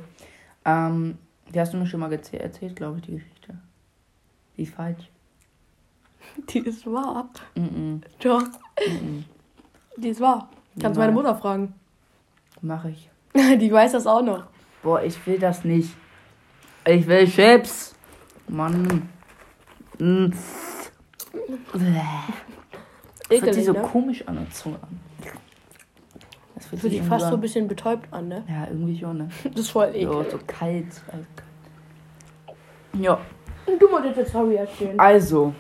Ähm, 0.66 1.18
die 1.54 1.60
hast 1.60 1.74
du 1.74 1.78
mir 1.78 1.88
schon 1.88 2.00
mal 2.00 2.14
erzählt, 2.14 2.76
glaube 2.76 3.00
ich, 3.00 3.06
die 3.06 3.12
Geschichte. 3.14 3.58
Die 4.58 4.64
ist 4.64 4.74
falsch. 4.76 5.10
Die 6.50 6.60
ist 6.60 6.86
wahr. 6.86 7.30
Mhm. 7.56 8.02
Doch, 8.20 8.44
Mhm. 8.88 9.26
die 9.98 10.08
ist 10.10 10.22
wahr. 10.22 10.50
Kannst 10.80 10.96
Ja. 10.98 11.04
meine 11.04 11.12
Mutter 11.12 11.36
fragen. 11.36 11.74
Mach 12.62 12.86
ich. 12.86 13.10
Die 13.60 13.72
weiß 13.72 13.94
das 13.94 14.06
auch 14.08 14.22
noch. 14.22 14.44
Boah, 14.82 15.02
ich 15.02 15.26
will 15.26 15.40
das 15.40 15.64
nicht. 15.64 15.94
Ich 16.86 17.08
will 17.08 17.28
Chips. 17.28 17.96
Mann. 18.48 19.10
Bäh. 19.98 20.30
Das 23.30 23.40
fühlt 23.40 23.54
sich 23.54 23.66
so 23.66 23.74
ne? 23.74 23.82
komisch 23.82 24.28
an 24.28 24.36
der 24.36 24.50
Zunge 24.52 24.76
an. 24.82 25.00
Das 26.56 26.66
fühlt 26.68 26.82
sich 26.82 27.02
fast 27.02 27.28
so 27.30 27.36
ein 27.36 27.42
bisschen 27.42 27.68
betäubt 27.68 28.12
an, 28.14 28.28
ne? 28.28 28.44
Ja, 28.48 28.68
irgendwie 28.68 29.00
schon, 29.00 29.18
ne? 29.18 29.30
Das 29.44 29.62
ist 29.62 29.70
voll 29.72 29.92
So, 29.92 29.98
eklig. 29.98 30.32
so 30.32 30.40
kalt. 30.46 30.86
eiskalt. 30.88 31.28
Ja, 33.00 33.20
Du 33.80 33.90
wolltest 33.92 34.18
jetzt 34.18 34.30
Story 34.30 34.56
erzählen. 34.56 35.00
also. 35.00 35.54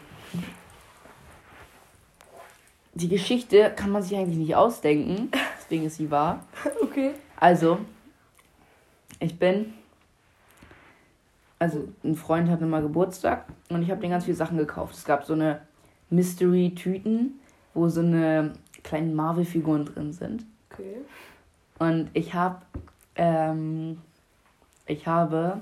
Die 2.95 3.07
Geschichte 3.09 3.71
kann 3.75 3.89
man 3.89 4.03
sich 4.03 4.15
eigentlich 4.15 4.37
nicht 4.37 4.55
ausdenken. 4.55 5.31
Deswegen 5.61 5.85
ist 5.85 5.95
sie 5.95 6.11
wahr. 6.11 6.45
Okay. 6.81 7.11
Also, 7.43 7.79
ich 9.19 9.37
bin. 9.37 9.73
Also, 11.59 11.89
ein 12.01 12.15
Freund 12.15 12.49
hatte 12.49 12.65
mal 12.65 12.81
Geburtstag 12.81 13.47
und 13.67 13.83
ich 13.83 13.91
habe 13.91 13.99
den 13.99 14.11
ganz 14.11 14.23
viele 14.23 14.37
Sachen 14.37 14.57
gekauft. 14.57 14.95
Es 14.95 15.03
gab 15.03 15.25
so 15.25 15.33
eine 15.33 15.59
Mystery-Tüten, 16.09 17.41
wo 17.73 17.89
so 17.89 17.99
eine 17.99 18.53
kleinen 18.81 19.13
Marvel-Figuren 19.13 19.83
drin 19.83 20.13
sind. 20.13 20.45
Okay. 20.71 21.01
Und 21.79 22.11
ich 22.13 22.33
habe. 22.33 22.61
Ähm, 23.15 23.99
ich 24.85 25.05
habe 25.05 25.59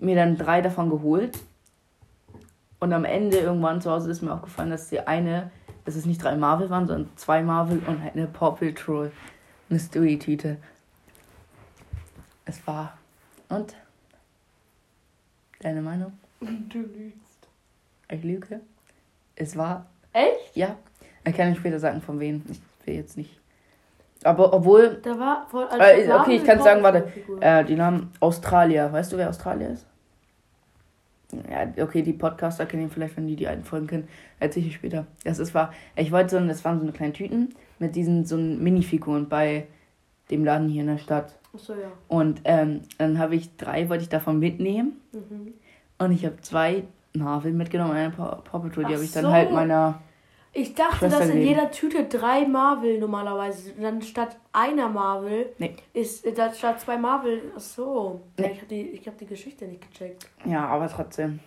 mir 0.00 0.16
dann 0.16 0.36
drei 0.36 0.60
davon 0.60 0.90
geholt. 0.90 1.38
Und 2.80 2.92
am 2.92 3.04
Ende 3.04 3.38
irgendwann 3.38 3.80
zu 3.80 3.92
Hause 3.92 4.10
ist 4.10 4.22
mir 4.22 4.32
aufgefallen, 4.32 4.70
dass 4.70 4.88
die 4.88 4.98
eine, 4.98 5.52
dass 5.84 5.94
es 5.94 6.04
nicht 6.04 6.20
drei 6.20 6.34
Marvel 6.34 6.68
waren, 6.68 6.88
sondern 6.88 7.10
zwei 7.14 7.42
Marvel 7.42 7.80
und 7.86 8.02
eine 8.02 8.26
Paw 8.26 8.56
Patrol 8.56 9.12
Mystery-Tüte. 9.72 10.58
Es 12.44 12.64
war. 12.66 12.98
Und? 13.48 13.74
Deine 15.60 15.80
Meinung? 15.80 16.12
Du 16.40 16.78
lügst. 16.78 17.48
Ich 18.10 18.22
lüge. 18.22 18.60
Es 19.34 19.56
war. 19.56 19.86
Echt? 20.12 20.54
Ja. 20.54 20.76
Ich 21.24 21.34
kann 21.34 21.46
Ihnen 21.48 21.56
später 21.56 21.78
sagen, 21.78 22.02
von 22.02 22.20
wem. 22.20 22.42
Ich 22.50 22.60
will 22.86 22.96
jetzt 22.96 23.16
nicht. 23.16 23.38
Aber 24.24 24.52
obwohl. 24.52 25.00
Da 25.02 25.18
war 25.18 25.46
voll 25.48 25.66
Äh, 25.78 26.10
okay, 26.12 26.36
ich 26.36 26.44
kann 26.44 26.62
sagen, 26.62 26.82
warte. 26.82 27.10
Äh, 27.40 27.64
die 27.64 27.76
Namen 27.76 28.12
Australier. 28.20 28.92
Weißt 28.92 29.12
du, 29.12 29.16
wer 29.16 29.30
Australier 29.30 29.70
ist? 29.70 29.86
Ja, 31.50 31.82
okay, 31.82 32.02
die 32.02 32.12
Podcaster 32.12 32.66
kennen 32.66 32.82
ihn 32.82 32.90
vielleicht, 32.90 33.16
wenn 33.16 33.26
die 33.26 33.36
die 33.36 33.48
alten 33.48 33.64
Folgen 33.64 33.86
kennen. 33.86 34.08
Erzähle 34.38 34.66
ich 34.66 34.74
später. 34.74 35.06
Das 35.24 35.38
ist 35.38 35.54
war. 35.54 35.72
Ich 35.96 36.12
wollte 36.12 36.38
so, 36.38 36.46
das 36.46 36.64
waren 36.64 36.78
so 36.78 36.84
eine 36.84 36.92
kleine 36.92 37.14
Tüten 37.14 37.54
mit 37.82 37.96
diesen 37.96 38.24
so 38.24 38.36
Minifiguren 38.36 39.28
bei 39.28 39.66
dem 40.30 40.44
Laden 40.44 40.68
hier 40.68 40.82
in 40.82 40.86
der 40.88 40.98
Stadt. 40.98 41.34
Achso, 41.54 41.74
ja. 41.74 41.88
Und 42.08 42.40
ähm, 42.44 42.80
dann 42.96 43.18
habe 43.18 43.34
ich 43.34 43.56
drei, 43.56 43.88
wollte 43.90 44.04
ich 44.04 44.08
davon 44.08 44.38
mitnehmen. 44.38 45.00
Mhm. 45.12 45.52
Und 45.98 46.12
ich 46.12 46.24
habe 46.24 46.40
zwei 46.40 46.84
Marvel 47.14 47.52
mitgenommen, 47.52 47.92
eine 47.92 48.10
Paw 48.10 48.36
Patrol. 48.42 48.84
Die 48.84 48.92
Ach 48.92 48.94
habe 48.94 49.04
ich 49.04 49.12
dann 49.12 49.24
so. 49.24 49.30
halt 49.32 49.52
meiner 49.52 50.00
Ich 50.54 50.74
dachte, 50.74 51.08
dass 51.08 51.28
in 51.28 51.42
jeder 51.42 51.70
Tüte 51.70 52.04
drei 52.04 52.46
Marvel 52.46 52.98
normalerweise. 52.98 53.72
Und 53.76 53.82
dann 53.82 54.00
statt 54.00 54.36
einer 54.52 54.88
Marvel 54.88 55.46
Nee. 55.58 55.74
ist 55.92 56.24
äh, 56.24 56.32
da 56.32 56.52
statt 56.54 56.80
zwei 56.80 56.96
Marvel. 56.96 57.42
Ach 57.56 57.60
so. 57.60 58.20
Ja, 58.38 58.46
Nee. 58.46 58.52
ich 58.52 58.58
habe 58.58 58.68
die, 58.68 58.80
ich 58.90 59.06
hab 59.08 59.18
die 59.18 59.26
Geschichte 59.26 59.66
nicht 59.66 59.82
gecheckt. 59.90 60.26
Ja, 60.46 60.66
aber 60.68 60.88
trotzdem. 60.88 61.40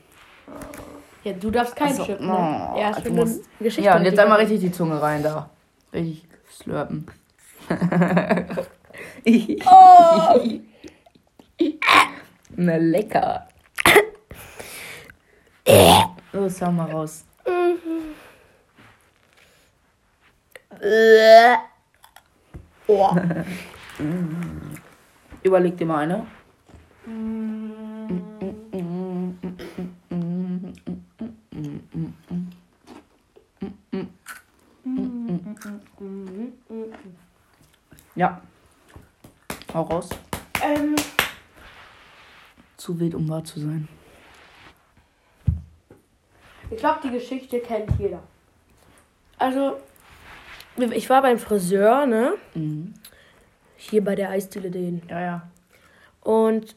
Ja, 1.24 1.34
du 1.34 1.50
darfst 1.50 1.76
kein 1.76 1.88
Ach 1.94 1.96
so, 1.96 2.04
Chip, 2.04 2.20
oh, 2.20 2.24
ne? 2.26 2.94
Du 2.98 3.06
wenn 3.06 3.16
du 3.16 3.22
musst- 3.22 3.44
Geschichte 3.60 3.82
Ja, 3.90 3.98
und 3.98 4.04
jetzt 4.06 4.20
einmal 4.20 4.40
richtig 4.40 4.60
die 4.60 4.72
Zunge 4.72 5.02
rein 5.02 5.24
da. 5.24 5.50
Richtig 5.92 6.25
slurpen. 6.56 7.06
Oh! 9.66 10.40
Na 12.56 12.78
lecker. 12.78 13.48
Los, 16.32 16.62
hau 16.62 16.72
mal 16.72 16.92
raus. 16.92 17.26
Oh. 22.88 23.16
Überleg 25.42 25.76
dir 25.78 25.88
mal 25.88 26.04
eine. 26.04 26.28
Ja. 38.16 38.42
Hau 39.74 39.82
raus. 39.84 40.10
Ähm, 40.64 40.96
Zu 42.78 43.00
wild, 43.00 43.16
um 43.16 43.28
wahr 43.30 43.44
zu 43.44 43.60
sein. 43.60 43.88
ich 46.72 46.78
glaube, 46.78 47.00
die 47.04 47.12
Geschichte 47.12 47.60
kennt 47.60 47.90
jeder. 48.00 48.22
Also, 49.38 49.78
ich 50.78 51.10
war 51.10 51.22
beim 51.22 51.38
Friseur, 51.40 52.06
ne? 52.06 52.34
Mhm. 52.54 52.94
Hier 53.78 54.04
bei 54.04 54.16
der 54.16 54.30
Eisdiele 54.30 54.72
den. 54.72 55.02
Ja, 55.10 55.20
ja. 55.22 55.48
Und 56.22 56.76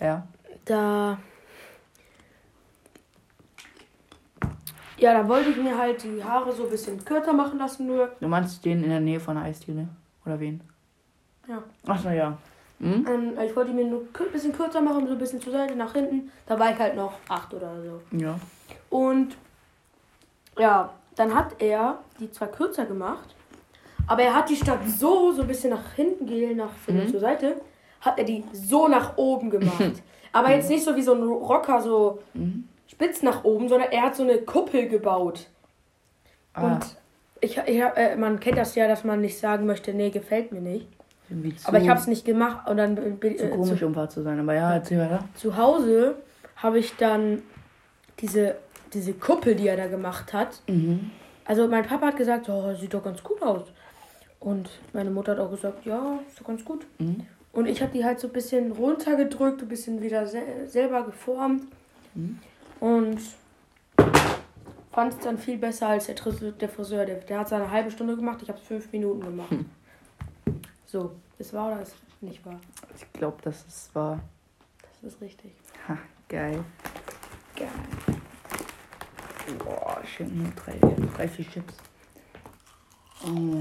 Ja. 0.00 0.26
da. 0.64 1.18
Ja, 5.02 5.14
da 5.14 5.28
wollte 5.28 5.50
ich 5.50 5.56
mir 5.56 5.76
halt 5.76 6.00
die 6.04 6.22
Haare 6.22 6.52
so 6.52 6.62
ein 6.62 6.70
bisschen 6.70 7.04
kürzer 7.04 7.32
machen 7.32 7.58
lassen, 7.58 7.88
nur. 7.88 8.12
Du 8.20 8.28
meinst 8.28 8.64
den 8.64 8.84
in 8.84 8.90
der 8.90 9.00
Nähe 9.00 9.18
von 9.18 9.34
der 9.34 9.44
Eisdiele? 9.44 9.88
Oder 10.24 10.38
wen? 10.38 10.60
Ja. 11.48 11.60
Ach 11.88 11.98
so, 12.00 12.08
ja. 12.10 12.38
Mhm. 12.78 13.04
Ähm, 13.08 13.32
ich 13.44 13.56
wollte 13.56 13.72
mir 13.72 13.84
nur 13.84 14.02
ein 14.02 14.32
bisschen 14.32 14.52
kürzer 14.52 14.80
machen, 14.80 15.06
so 15.08 15.12
ein 15.14 15.18
bisschen 15.18 15.40
zur 15.40 15.52
Seite, 15.52 15.74
nach 15.74 15.92
hinten. 15.92 16.30
Da 16.46 16.56
war 16.56 16.70
ich 16.72 16.78
halt 16.78 16.94
noch 16.94 17.14
acht 17.28 17.52
oder 17.52 17.72
so. 17.82 18.16
Ja. 18.16 18.38
Und 18.90 19.36
ja, 20.56 20.90
dann 21.16 21.34
hat 21.34 21.60
er 21.60 21.98
die 22.20 22.30
zwar 22.30 22.48
kürzer 22.48 22.84
gemacht, 22.86 23.34
aber 24.06 24.22
er 24.22 24.34
hat 24.34 24.48
die 24.50 24.56
statt 24.56 24.78
so, 24.86 25.32
so 25.32 25.42
ein 25.42 25.48
bisschen 25.48 25.70
nach 25.70 25.92
hinten 25.94 26.26
gehen, 26.26 26.58
nach 26.58 26.70
Mhm. 26.86 27.08
zur 27.08 27.18
Seite, 27.18 27.60
hat 28.00 28.18
er 28.18 28.24
die 28.24 28.44
so 28.52 28.86
nach 28.86 29.16
oben 29.16 29.50
gemacht. 29.50 29.94
aber 30.32 30.50
jetzt 30.52 30.68
nicht 30.70 30.84
so 30.84 30.94
wie 30.94 31.02
so 31.02 31.14
ein 31.14 31.22
Rocker, 31.24 31.82
so 31.82 32.20
Mhm. 32.34 32.68
Spitz 32.92 33.22
nach 33.22 33.44
oben, 33.44 33.68
sondern 33.68 33.90
er 33.90 34.02
hat 34.02 34.16
so 34.16 34.22
eine 34.22 34.38
Kuppel 34.38 34.88
gebaut. 34.88 35.48
Ah, 36.52 36.74
Und 36.74 36.96
ich, 37.40 37.56
ich, 37.56 37.80
äh, 37.80 38.16
man 38.16 38.38
kennt 38.38 38.58
das 38.58 38.74
ja, 38.74 38.86
dass 38.86 39.02
man 39.04 39.20
nicht 39.20 39.38
sagen 39.38 39.66
möchte, 39.66 39.92
nee, 39.94 40.10
gefällt 40.10 40.52
mir 40.52 40.60
nicht. 40.60 40.86
Aber 41.64 41.78
ich 41.78 41.88
habe 41.88 41.98
es 41.98 42.06
nicht 42.06 42.26
gemacht 42.26 42.68
und 42.68 42.76
dann 42.76 42.94
bin 43.18 43.38
zu 43.38 43.46
äh, 43.46 43.48
komisch, 43.48 43.78
zu, 43.78 43.86
um 43.86 43.96
wahr 43.96 44.10
zu 44.10 44.22
sein. 44.22 44.38
Aber 44.38 44.52
ja, 44.54 44.74
erzähl 44.74 44.98
weiter. 44.98 45.24
zu 45.34 45.56
Hause 45.56 46.16
habe 46.56 46.78
ich 46.78 46.94
dann 46.96 47.42
diese, 48.20 48.56
diese 48.92 49.14
Kuppel, 49.14 49.54
die 49.54 49.66
er 49.66 49.76
da 49.76 49.86
gemacht 49.86 50.32
hat, 50.32 50.60
Mhm. 50.68 51.10
Also 51.44 51.66
mein 51.66 51.84
Papa 51.84 52.06
hat 52.06 52.16
gesagt, 52.16 52.48
oh, 52.48 52.72
sieht 52.74 52.94
doch 52.94 53.02
ganz 53.02 53.20
gut 53.20 53.42
aus. 53.42 53.62
Und 54.38 54.70
meine 54.92 55.10
Mutter 55.10 55.32
hat 55.32 55.40
auch 55.40 55.50
gesagt, 55.50 55.84
ja, 55.84 56.20
ist 56.28 56.40
doch 56.40 56.46
ganz 56.46 56.64
gut. 56.64 56.86
Mhm. 56.98 57.26
Und 57.52 57.66
ich 57.66 57.82
habe 57.82 57.90
die 57.92 58.04
halt 58.04 58.20
so 58.20 58.28
ein 58.28 58.32
bisschen 58.32 58.70
runtergedrückt, 58.70 59.60
ein 59.60 59.68
bisschen 59.68 60.00
wieder 60.02 60.24
sel 60.28 60.42
selber 60.68 61.02
geformt. 61.04 61.64
Mhm. 62.14 62.38
Und 62.82 63.20
fand 64.90 65.12
es 65.12 65.20
dann 65.20 65.38
viel 65.38 65.56
besser 65.56 65.86
als 65.86 66.06
der, 66.06 66.16
der 66.16 66.68
Friseur. 66.68 67.06
Der, 67.06 67.20
der 67.20 67.38
hat 67.38 67.46
es 67.46 67.52
eine 67.52 67.70
halbe 67.70 67.92
Stunde 67.92 68.16
gemacht, 68.16 68.40
ich 68.42 68.48
habe 68.48 68.58
es 68.58 68.66
fünf 68.66 68.90
Minuten 68.90 69.20
gemacht. 69.20 69.50
Hm. 69.52 69.70
So, 70.84 71.14
ist 71.38 71.52
wahr 71.52 71.70
oder 71.74 71.82
ist 71.82 71.94
nicht 72.20 72.44
wahr? 72.44 72.58
Ich 72.96 73.12
glaube, 73.12 73.36
das 73.42 73.64
ist 73.66 73.94
wahr. 73.94 74.18
Das 75.00 75.12
ist 75.12 75.20
richtig. 75.20 75.52
Ha, 75.86 75.96
geil. 76.28 76.64
Geil. 77.54 77.68
Boah, 79.60 80.02
schön 80.04 80.42
nur 80.42 80.50
drei, 80.50 80.76
drei, 81.16 81.28
vier 81.28 81.48
Chips. 81.48 81.74
Mm. 83.24 83.60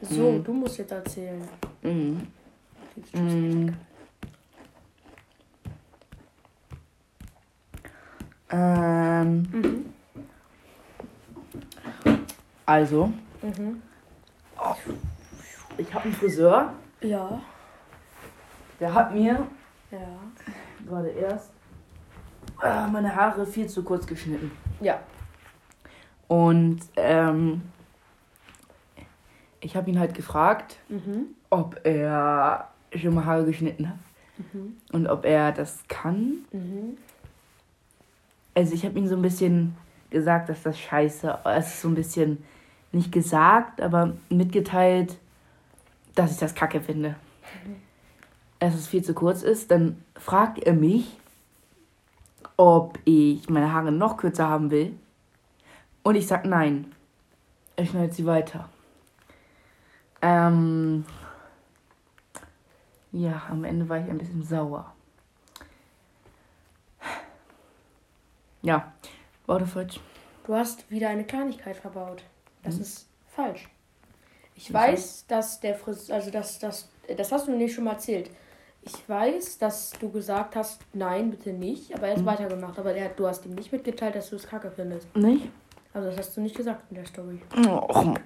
So, 0.00 0.32
Mhm. 0.32 0.44
du 0.44 0.52
musst 0.54 0.78
jetzt 0.78 0.92
erzählen. 0.92 1.46
Mhm. 1.82 2.26
Ähm, 8.50 9.42
Mhm. 9.52 9.84
also, 12.66 13.12
Mhm. 13.42 13.82
ich 15.78 15.94
habe 15.94 16.04
einen 16.04 16.14
Friseur, 16.14 16.72
Ja, 17.00 17.40
der 18.78 18.92
hat 18.94 19.14
mir 19.14 19.46
ja. 19.90 19.98
gerade 20.86 21.08
erst 21.10 21.50
äh, 22.62 22.86
meine 22.88 23.14
Haare 23.14 23.46
viel 23.46 23.66
zu 23.68 23.82
kurz 23.82 24.06
geschnitten. 24.06 24.50
Ja. 24.80 25.00
Und 26.28 26.80
ähm, 26.96 27.62
ich 29.60 29.76
habe 29.76 29.90
ihn 29.90 29.98
halt 29.98 30.14
gefragt, 30.14 30.76
Mhm. 30.88 31.34
ob 31.50 31.80
er 31.84 32.68
schon 32.96 33.14
mal 33.14 33.24
Haare 33.24 33.44
geschnitten 33.44 33.88
hat 33.88 33.96
Mhm. 34.52 34.76
und 34.92 35.06
ob 35.06 35.24
er 35.24 35.52
das 35.52 35.78
kann. 35.88 36.44
Mhm. 36.52 36.96
Also 38.54 38.74
ich 38.74 38.84
habe 38.84 38.98
ihm 38.98 39.06
so 39.06 39.16
ein 39.16 39.22
bisschen 39.22 39.76
gesagt, 40.10 40.48
dass 40.48 40.62
das 40.62 40.78
scheiße 40.78 41.38
Es 41.44 41.68
ist 41.68 41.82
so 41.82 41.88
ein 41.88 41.94
bisschen 41.94 42.44
nicht 42.92 43.12
gesagt, 43.12 43.80
aber 43.80 44.14
mitgeteilt, 44.28 45.16
dass 46.14 46.32
ich 46.32 46.38
das 46.38 46.54
kacke 46.54 46.80
finde. 46.80 47.16
Dass 48.58 48.74
es 48.74 48.88
viel 48.88 49.04
zu 49.04 49.14
kurz 49.14 49.42
ist. 49.42 49.70
Dann 49.70 50.02
fragt 50.16 50.58
er 50.58 50.74
mich, 50.74 51.16
ob 52.56 52.98
ich 53.04 53.48
meine 53.48 53.72
Haare 53.72 53.92
noch 53.92 54.16
kürzer 54.16 54.48
haben 54.48 54.70
will. 54.70 54.94
Und 56.02 56.16
ich 56.16 56.26
sag 56.26 56.44
nein. 56.44 56.92
Er 57.76 57.86
schneidet 57.86 58.14
sie 58.14 58.26
weiter. 58.26 58.68
Ähm, 60.20 61.04
ja, 63.12 63.42
am 63.48 63.64
Ende 63.64 63.88
war 63.88 63.98
ich 63.98 64.10
ein 64.10 64.18
bisschen 64.18 64.42
sauer. 64.42 64.92
Ja, 68.62 68.92
Worte 69.46 69.66
falsch. 69.66 70.00
Du 70.44 70.54
hast 70.54 70.90
wieder 70.90 71.08
eine 71.08 71.24
Kleinigkeit 71.24 71.76
verbaut. 71.76 72.22
Das 72.62 72.76
Mhm. 72.76 72.80
ist 72.82 73.08
falsch. 73.28 73.68
Ich 74.54 74.72
weiß, 74.72 75.26
dass 75.28 75.60
der 75.60 75.74
Friseur, 75.74 76.16
also 76.16 76.30
das, 76.30 76.58
das, 76.58 76.88
das 77.16 77.32
hast 77.32 77.48
du 77.48 77.52
mir 77.56 77.68
schon 77.68 77.84
mal 77.84 77.92
erzählt. 77.92 78.30
Ich 78.82 79.08
weiß, 79.08 79.58
dass 79.58 79.90
du 79.92 80.10
gesagt 80.10 80.56
hast, 80.56 80.80
nein, 80.92 81.30
bitte 81.30 81.52
nicht, 81.52 81.94
aber 81.94 82.08
er 82.08 82.14
hat 82.14 82.20
Mhm. 82.22 82.26
weitergemacht. 82.26 82.78
Aber 82.78 82.92
der, 82.92 83.08
du 83.10 83.26
hast 83.26 83.44
ihm 83.46 83.54
nicht 83.54 83.72
mitgeteilt, 83.72 84.14
dass 84.16 84.30
du 84.30 84.36
es 84.36 84.46
kacke 84.46 84.70
findest. 84.70 85.14
Nicht? 85.16 85.48
Also 85.92 86.08
das 86.08 86.18
hast 86.18 86.36
du 86.36 86.40
nicht 86.40 86.56
gesagt 86.56 86.82
in 86.90 86.96
der 86.96 87.06
Story. 87.06 87.40
Och, 87.66 88.04
Mann. 88.04 88.18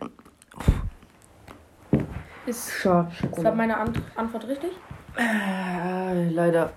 Ist, 2.47 2.71
Schade. 2.73 3.11
ist 3.37 3.43
meine 3.55 3.77
Ant 3.79 4.01
Antwort 4.17 4.47
richtig? 4.49 4.71
Äh, 5.17 6.29
leider. 6.29 6.73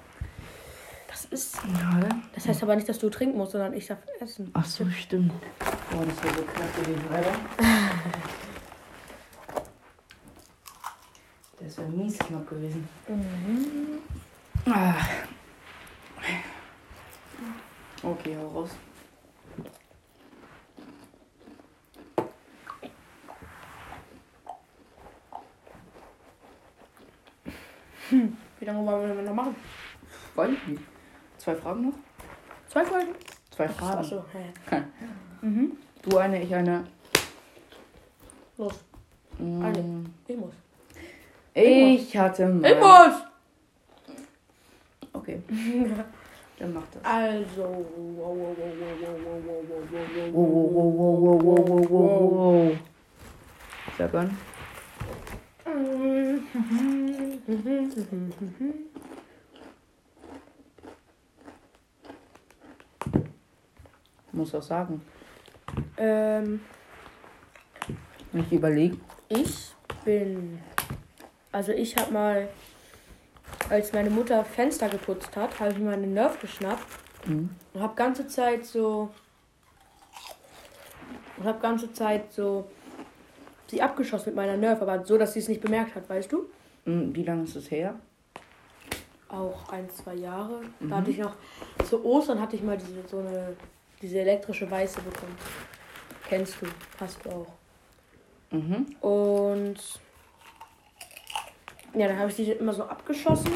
Das 1.18 1.26
ist. 1.26 1.56
Schade. 1.56 2.10
Das 2.36 2.48
heißt 2.48 2.62
aber 2.62 2.76
nicht, 2.76 2.88
dass 2.88 3.00
du 3.00 3.10
trinken 3.10 3.40
musst, 3.40 3.54
sondern 3.54 3.74
ich 3.74 3.88
darf 3.88 3.98
essen. 4.20 4.52
Ach 4.54 4.66
so, 4.66 4.88
stimmt. 4.92 5.34
Boah, 5.90 6.06
das 6.06 6.24
wäre 6.24 6.36
so 6.36 6.44
knapp 6.44 6.76
gewesen, 6.76 7.04
Alter. 7.12 7.34
Das 11.60 11.78
wäre 11.80 11.90
mies 11.90 12.18
knapp 12.20 12.48
gewesen. 12.48 12.88
Mhm. 13.08 14.00
Ah. 14.72 14.94
Okay, 18.04 18.38
hau 18.40 18.48
raus. 18.60 18.70
Wie 28.60 28.66
lange 28.66 28.86
wollen 28.86 29.18
wir 29.18 29.24
noch 29.24 29.34
machen? 29.34 29.56
Weiß 30.36 30.52
ich 30.52 30.68
nicht. 30.68 30.97
Zwei 31.48 31.56
Fragen 31.56 31.82
noch? 31.82 31.94
Zwei 32.68 32.84
Folgen? 32.84 33.16
Zwei 33.56 33.70
Fragen. 33.70 34.00
Achso, 34.00 34.26
hä. 34.34 34.84
Mhm. 35.42 35.78
Du 36.02 36.18
eine, 36.18 36.44
ich 36.44 36.54
eine. 36.54 36.84
Los, 38.58 38.74
Mm. 39.40 39.64
Eine. 39.64 40.06
ich 40.28 40.36
muss. 40.36 40.54
Ich 41.54 42.18
hatte 42.18 42.50
mal. 42.50 42.70
Ich 42.70 42.78
muss! 42.78 43.22
Okay. 45.14 45.42
Dann 46.60 46.74
mach 46.74 46.84
das. 46.92 47.06
Also. 47.06 47.62
Wow, 47.62 48.36
wow, 48.36 48.58
wow, 48.58 48.74
wow, 48.82 49.16
wow, 49.24 49.40
wow, 49.46 49.64
wow, 49.68 50.04
Wow, 50.34 50.48
wow, 50.74 50.98
wow, 50.98 51.22
wow, 51.24 51.44
wow, 51.44 51.70
wow, 51.70 51.90
wow, 51.90 52.32
wow. 52.32 52.78
Sag 53.98 54.14
an. 54.16 54.38
Muss 64.38 64.54
auch 64.54 64.62
sagen. 64.62 65.02
Ähm, 65.98 66.62
ich 68.34 68.52
überlege. 68.52 68.98
ich 69.30 69.74
bin. 70.06 70.60
Also 71.52 71.72
ich 71.72 71.98
habe 71.98 72.14
mal, 72.14 72.48
als 73.70 73.92
meine 73.94 74.12
Mutter 74.12 74.46
Fenster 74.46 74.90
geputzt 74.90 75.36
hat, 75.36 75.60
habe 75.60 75.72
ich 75.72 75.80
mir 75.80 75.86
meine 75.90 76.06
Nerf 76.08 76.40
geschnappt 76.40 76.86
Mhm. 77.26 77.50
und 77.74 77.82
habe 77.82 77.96
ganze 77.96 78.28
Zeit 78.28 78.64
so 78.66 79.10
und 81.38 81.44
habe 81.46 81.60
ganze 81.60 81.92
Zeit 81.92 82.32
so 82.32 82.70
sie 83.66 83.82
abgeschossen 83.82 84.28
mit 84.30 84.36
meiner 84.36 84.56
Nerf, 84.56 84.82
aber 84.82 85.04
so, 85.04 85.18
dass 85.18 85.34
sie 85.34 85.40
es 85.40 85.48
nicht 85.50 85.62
bemerkt 85.62 85.96
hat, 85.96 86.08
weißt 86.08 86.32
du? 86.32 86.46
Mhm, 86.86 87.14
Wie 87.16 87.24
lange 87.24 87.44
ist 87.44 87.56
das 87.56 87.70
her? 87.72 87.96
Auch 89.30 89.68
ein, 89.70 89.90
zwei 89.90 90.14
Jahre. 90.14 90.62
Mhm. 90.80 90.90
Da 90.90 90.98
hatte 90.98 91.10
ich 91.12 91.18
noch 91.18 91.34
zu 91.86 92.06
Ostern 92.06 92.40
hatte 92.40 92.56
ich 92.56 92.62
mal 92.64 92.78
diese 92.78 93.06
so 93.10 93.18
eine 93.20 93.56
diese 94.02 94.20
elektrische 94.20 94.70
Weiße 94.70 95.02
bekommen. 95.02 95.36
Kennst 96.28 96.62
du, 96.62 96.68
hast 97.00 97.24
du 97.26 97.30
auch. 97.30 97.48
Mhm. 98.52 98.86
Und 99.02 99.78
ja, 101.94 102.08
dann 102.08 102.20
habe 102.20 102.30
ich 102.30 102.36
sie 102.36 102.52
immer 102.52 102.74
so 102.74 102.84
abgeschossen. 102.84 103.52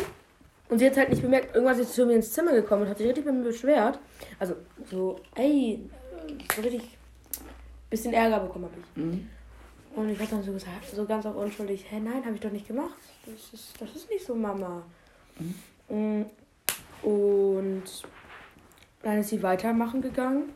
Und 0.70 0.80
sie 0.80 0.86
hat 0.86 0.98
halt 0.98 1.10
nicht 1.10 1.22
bemerkt, 1.22 1.54
irgendwann 1.54 1.78
ist 1.78 1.94
zu 1.94 2.06
mir 2.06 2.16
ins 2.16 2.32
Zimmer 2.32 2.54
gekommen 2.54 2.84
und 2.84 2.90
hat 2.90 2.98
sich 2.98 3.08
richtig 3.08 3.26
bei 3.26 3.32
mir 3.32 3.44
beschwert. 3.44 4.00
Also 4.40 4.56
so, 4.90 5.20
ey, 5.36 5.90
so 6.56 6.62
richtig 6.62 6.98
bisschen 7.90 8.14
Ärger 8.14 8.40
bekommen 8.40 8.66
habe 8.66 8.76
ich. 8.80 9.04
Mhm. 9.04 9.30
Und 9.96 10.10
ich 10.10 10.20
habe 10.20 10.30
dann 10.30 10.44
so 10.44 10.54
gesagt, 10.54 10.90
so 10.96 11.06
ganz 11.06 11.26
auch 11.26 11.36
unschuldig, 11.36 11.86
hä, 11.90 12.00
nein, 12.00 12.24
habe 12.24 12.36
ich 12.36 12.42
doch 12.42 12.52
nicht 12.52 12.68
gemacht. 12.68 12.96
Das 13.26 13.54
ist, 13.54 13.80
das 13.80 13.96
ist 13.96 14.10
nicht 14.10 14.26
so, 14.26 14.34
Mama. 14.34 14.84
Mm. 15.90 16.22
Und 17.04 17.84
dann 19.04 19.18
ist 19.20 19.30
sie 19.30 19.44
weitermachen 19.44 20.02
gegangen. 20.02 20.54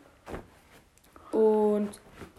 Und 1.32 1.90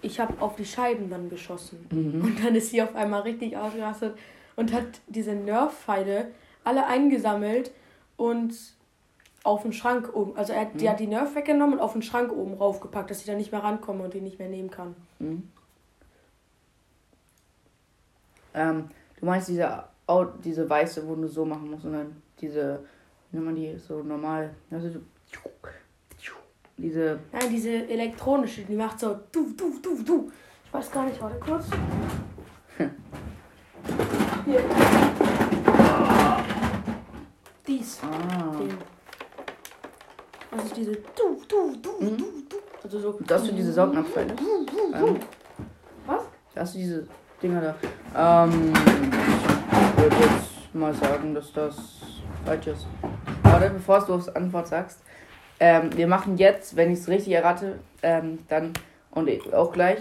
ich 0.02 0.20
habe 0.20 0.40
auf 0.40 0.56
die 0.56 0.64
Scheiben 0.64 1.10
dann 1.10 1.28
geschossen. 1.28 1.86
Mhm. 1.90 2.22
Und 2.22 2.44
dann 2.44 2.54
ist 2.54 2.70
sie 2.70 2.82
auf 2.82 2.94
einmal 2.94 3.22
richtig 3.22 3.56
ausgerastet 3.56 4.16
und 4.56 4.72
hat 4.72 5.00
diese 5.06 5.34
Nerf-Pfeile 5.34 6.28
alle 6.64 6.86
eingesammelt 6.86 7.72
und 8.16 8.54
auf 9.44 9.62
den 9.62 9.72
Schrank 9.72 10.14
oben. 10.14 10.36
Also 10.36 10.52
er 10.52 10.62
hat, 10.62 10.80
die 10.80 10.90
hat 10.90 10.98
die 10.98 11.06
Nerf 11.06 11.34
weggenommen 11.36 11.74
und 11.74 11.80
auf 11.80 11.92
den 11.92 12.02
Schrank 12.02 12.32
oben 12.32 12.54
raufgepackt, 12.54 13.10
dass 13.10 13.20
ich 13.20 13.26
da 13.26 13.34
nicht 13.34 13.52
mehr 13.52 13.62
rankomme 13.62 14.02
und 14.02 14.12
die 14.12 14.20
nicht 14.20 14.38
mehr 14.38 14.48
nehmen 14.48 14.70
kann. 14.70 14.96
Mhm. 15.20 15.48
Ähm, 18.54 18.88
du 19.20 19.26
meinst 19.26 19.48
diese, 19.48 19.84
diese 20.42 20.68
weiße, 20.68 21.06
wo 21.06 21.14
du 21.14 21.28
so 21.28 21.44
machen 21.44 21.70
musst, 21.70 21.82
sondern 21.82 22.20
diese, 22.40 22.80
nennt 23.30 23.44
man 23.44 23.54
die, 23.54 23.76
so 23.76 24.02
normal, 24.02 24.54
also 24.70 24.88
so, 24.88 24.98
diese, 26.78 27.18
Nein, 27.32 27.48
diese 27.50 27.88
elektronische, 27.88 28.62
die 28.62 28.74
macht 28.74 29.00
so 29.00 29.18
du, 29.32 29.50
du, 29.56 29.78
du, 29.80 30.02
du. 30.02 30.30
Ich 30.64 30.72
weiß 30.72 30.90
gar 30.90 31.04
nicht, 31.06 31.20
warte 31.20 31.38
kurz. 31.40 31.66
Hier. 34.44 34.60
Dies. 37.66 37.98
ah, 38.02 38.52
Den. 38.58 38.78
Ist 40.64 40.76
diese 40.76 40.92
du, 40.92 41.42
du, 41.48 41.76
du, 41.82 42.04
Mhm. 42.04 42.16
du, 42.16 42.24
du. 42.48 42.56
Also 42.82 43.00
so. 43.00 43.18
dass 43.26 43.44
du 43.44 43.52
diese 43.52 43.72
Saugnapfpfeile 43.72 44.32
ähm, 44.94 45.16
Was? 46.06 46.22
Dass 46.54 46.72
du 46.72 46.78
diese 46.78 47.06
Dinger 47.42 47.60
da, 48.14 48.44
ähm, 48.44 48.72
ich 48.72 50.02
würde 50.02 50.16
jetzt 50.16 50.74
mal 50.74 50.94
sagen, 50.94 51.34
dass 51.34 51.52
das 51.52 51.76
falsch 52.44 52.68
ist. 52.68 52.86
Aber 53.42 53.68
bevor 53.68 54.00
du 54.06 54.14
aufs 54.14 54.28
Antwort 54.30 54.68
sagst, 54.68 55.00
ähm, 55.60 55.96
wir 55.96 56.06
machen 56.06 56.36
jetzt, 56.38 56.76
wenn 56.76 56.92
ich 56.92 57.00
es 57.00 57.08
richtig 57.08 57.32
errate, 57.32 57.78
ähm, 58.02 58.38
dann 58.48 58.72
und 59.10 59.54
auch 59.54 59.72
gleich, 59.72 59.98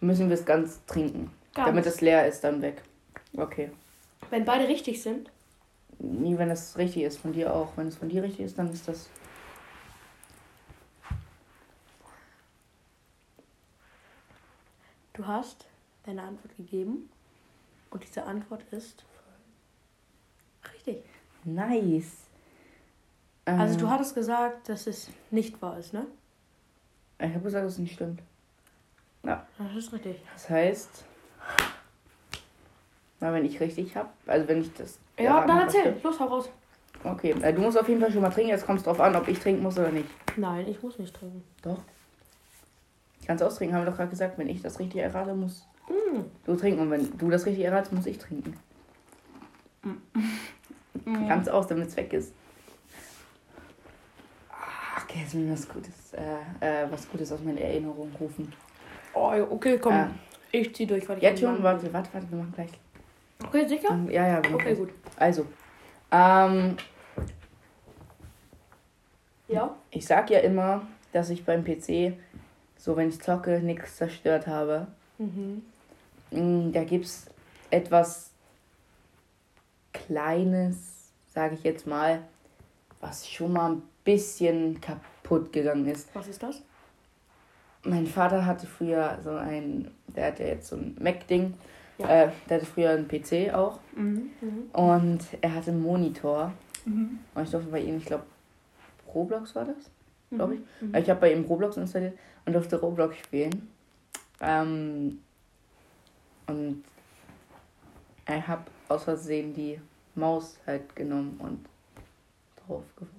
müssen 0.00 0.28
wir 0.28 0.34
es 0.34 0.44
ganz 0.44 0.84
trinken. 0.86 1.30
Ganz. 1.54 1.66
Damit 1.66 1.86
es 1.86 2.00
leer 2.00 2.26
ist, 2.26 2.42
dann 2.42 2.62
weg. 2.62 2.82
Okay. 3.36 3.70
Wenn 4.30 4.44
beide 4.44 4.66
richtig 4.68 5.02
sind. 5.02 5.30
Nie, 5.98 6.38
wenn 6.38 6.50
es 6.50 6.78
richtig 6.78 7.02
ist, 7.02 7.18
von 7.18 7.32
dir 7.32 7.54
auch. 7.54 7.76
Wenn 7.76 7.88
es 7.88 7.96
von 7.96 8.08
dir 8.08 8.22
richtig 8.22 8.46
ist, 8.46 8.58
dann 8.58 8.72
ist 8.72 8.88
das. 8.88 9.10
Du 15.12 15.26
hast 15.26 15.66
deine 16.04 16.22
Antwort 16.22 16.56
gegeben. 16.56 17.10
Und 17.90 18.04
diese 18.04 18.22
Antwort 18.22 18.62
ist 18.70 19.04
richtig. 20.72 21.02
Nice. 21.44 22.27
Ähm, 23.48 23.60
Also 23.60 23.78
du 23.78 23.88
hattest 23.88 24.14
gesagt, 24.14 24.68
dass 24.68 24.86
es 24.86 25.10
nicht 25.30 25.60
wahr 25.62 25.78
ist, 25.78 25.94
ne? 25.94 26.06
Ich 27.18 27.30
habe 27.30 27.40
gesagt, 27.40 27.64
dass 27.64 27.72
es 27.74 27.78
nicht 27.78 27.94
stimmt. 27.94 28.20
Das 29.22 29.40
ist 29.76 29.92
richtig. 29.92 30.22
Das 30.32 30.48
heißt, 30.48 31.04
na, 33.20 33.32
wenn 33.32 33.44
ich 33.44 33.58
richtig 33.60 33.96
habe, 33.96 34.08
also 34.26 34.46
wenn 34.48 34.60
ich 34.60 34.72
das. 34.74 34.98
Ja, 35.18 35.44
dann 35.46 35.60
erzähl. 35.60 35.80
stimmt. 35.80 36.02
Los, 36.04 36.20
hau 36.20 36.26
raus. 36.26 36.48
Okay, 37.04 37.30
äh, 37.42 37.52
du 37.52 37.60
musst 37.60 37.78
auf 37.78 37.88
jeden 37.88 38.00
Fall 38.00 38.12
schon 38.12 38.22
mal 38.22 38.30
trinken. 38.30 38.50
Jetzt 38.50 38.66
kommt 38.66 38.78
es 38.78 38.84
drauf 38.84 39.00
an, 39.00 39.16
ob 39.16 39.26
ich 39.28 39.38
trinken 39.38 39.62
muss 39.62 39.78
oder 39.78 39.90
nicht. 39.90 40.08
Nein, 40.36 40.66
ich 40.68 40.82
muss 40.82 40.98
nicht 40.98 41.14
trinken. 41.14 41.42
Doch. 41.62 41.78
Kannst 43.26 43.42
austrinken, 43.42 43.76
haben 43.76 43.84
wir 43.84 43.90
doch 43.90 43.96
gerade 43.96 44.10
gesagt. 44.10 44.38
Wenn 44.38 44.48
ich 44.48 44.62
das 44.62 44.78
richtig 44.78 45.00
errate, 45.00 45.34
muss 45.34 45.64
Mm. 45.88 46.20
du 46.44 46.54
trinken. 46.56 46.80
Und 46.82 46.90
wenn 46.90 47.16
du 47.18 47.30
das 47.30 47.46
richtig 47.46 47.64
erratest, 47.64 47.92
muss 47.94 48.04
ich 48.06 48.18
trinken. 48.18 48.54
Kannst 51.26 51.48
aus, 51.50 51.66
damit 51.66 51.88
es 51.88 51.96
weg 51.96 52.12
ist. 52.12 52.32
Okay, 55.08 55.20
jetzt 55.20 55.34
will 55.34 55.44
ich 55.46 55.50
was 55.52 55.66
Gutes, 55.68 56.12
äh, 56.12 56.82
äh, 56.84 56.90
was 56.90 57.08
Gutes 57.08 57.32
aus 57.32 57.40
meiner 57.40 57.60
Erinnerung 57.62 58.12
rufen. 58.20 58.52
Oh, 59.14 59.32
okay, 59.50 59.78
komm. 59.78 59.94
Äh, 59.94 60.08
Ich 60.52 60.74
zieh 60.74 60.86
durch. 60.86 61.08
Warte, 61.08 61.18
ich 61.20 61.22
jetzt 61.22 61.40
schon? 61.40 61.62
Warte, 61.62 61.90
warte, 61.92 62.10
warte, 62.12 62.30
wir 62.30 62.38
machen 62.38 62.52
gleich. 62.54 62.70
Okay, 63.46 63.66
sicher? 63.66 63.88
Ähm, 63.90 64.10
Ja, 64.10 64.26
ja, 64.26 64.34
wir 64.42 64.50
machen 64.50 64.54
Okay, 64.56 64.74
gleich. 64.74 64.78
gut. 64.78 64.90
Also, 65.16 65.46
ähm, 66.10 66.76
Ja? 69.48 69.74
ich 69.90 70.06
sag 70.06 70.28
ja 70.30 70.40
immer, 70.40 70.86
dass 71.12 71.30
ich 71.30 71.44
beim 71.44 71.64
PC, 71.64 72.12
so 72.76 72.94
wenn 72.96 73.08
ich 73.08 73.20
zocke, 73.22 73.60
nichts 73.60 73.96
zerstört 73.96 74.46
habe. 74.46 74.88
Mhm. 75.16 75.62
Mm, 76.30 76.72
Da 76.72 76.84
gibt's 76.84 77.26
etwas 77.70 78.30
Kleines, 79.94 81.10
sage 81.32 81.54
ich 81.54 81.62
jetzt 81.62 81.86
mal, 81.86 82.22
was 83.00 83.28
schon 83.28 83.52
mal 83.52 83.72
ein 83.72 83.82
bisschen 84.08 84.80
kaputt 84.80 85.52
gegangen 85.52 85.84
ist. 85.86 86.08
Was 86.14 86.28
ist 86.28 86.42
das? 86.42 86.62
Mein 87.84 88.06
Vater 88.06 88.46
hatte 88.46 88.66
früher 88.66 89.18
so 89.22 89.30
ein, 89.30 89.90
der 90.08 90.28
hatte 90.28 90.44
jetzt 90.44 90.68
so 90.68 90.76
ein 90.76 90.96
Mac-Ding, 90.98 91.52
Ja. 91.98 92.06
äh, 92.24 92.30
der 92.48 92.56
hatte 92.56 92.66
früher 92.66 92.90
einen 92.90 93.06
PC 93.06 93.52
auch 93.54 93.80
Mhm. 93.94 94.30
Mhm. 94.40 94.62
und 94.72 95.18
er 95.42 95.54
hatte 95.54 95.70
einen 95.72 95.82
Monitor. 95.82 96.52
Mhm. 96.86 97.18
Und 97.34 97.42
ich 97.42 97.50
durfte 97.50 97.70
bei 97.70 97.80
ihm, 97.82 97.98
ich 97.98 98.06
glaube, 98.06 98.24
Roblox 99.14 99.54
war 99.54 99.66
das, 99.66 99.90
glaube 100.30 100.54
ich. 100.54 100.60
Mhm. 100.80 100.94
Ich 100.94 101.10
habe 101.10 101.20
bei 101.20 101.32
ihm 101.34 101.44
Roblox 101.44 101.76
installiert 101.76 102.16
und 102.46 102.54
durfte 102.54 102.80
Roblox 102.80 103.16
spielen. 103.18 103.68
Ähm, 104.40 105.20
und 106.46 106.82
ich 108.26 108.46
habe 108.48 108.62
aus 108.88 109.04
Versehen 109.04 109.52
die 109.52 109.78
Maus 110.14 110.58
halt 110.66 110.96
genommen 110.96 111.38
und 111.42 111.66
draufgeworfen. 112.66 113.17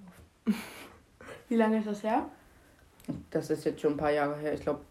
Wie 1.48 1.56
lange 1.56 1.80
ist 1.80 1.88
das 1.88 2.04
her? 2.04 2.30
Das 3.32 3.50
ist 3.50 3.66
jetzt 3.66 3.82
schon 3.82 3.94
ein 3.94 3.98
paar 3.98 4.12
Jahre 4.12 4.38
her. 4.38 4.54
Ich 4.54 4.62
glaube, 4.62 4.82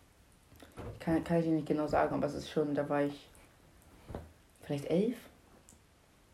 kann, 1.01 1.23
kann 1.25 1.39
ich 1.39 1.45
dir 1.45 1.53
nicht 1.53 1.67
genau 1.69 1.87
sagen, 1.87 2.15
aber 2.15 2.27
es 2.27 2.35
ist 2.35 2.51
schon, 2.51 2.75
da 2.75 2.89
war 2.89 3.03
ich 3.03 3.29
vielleicht 4.63 4.87
elf, 4.87 5.17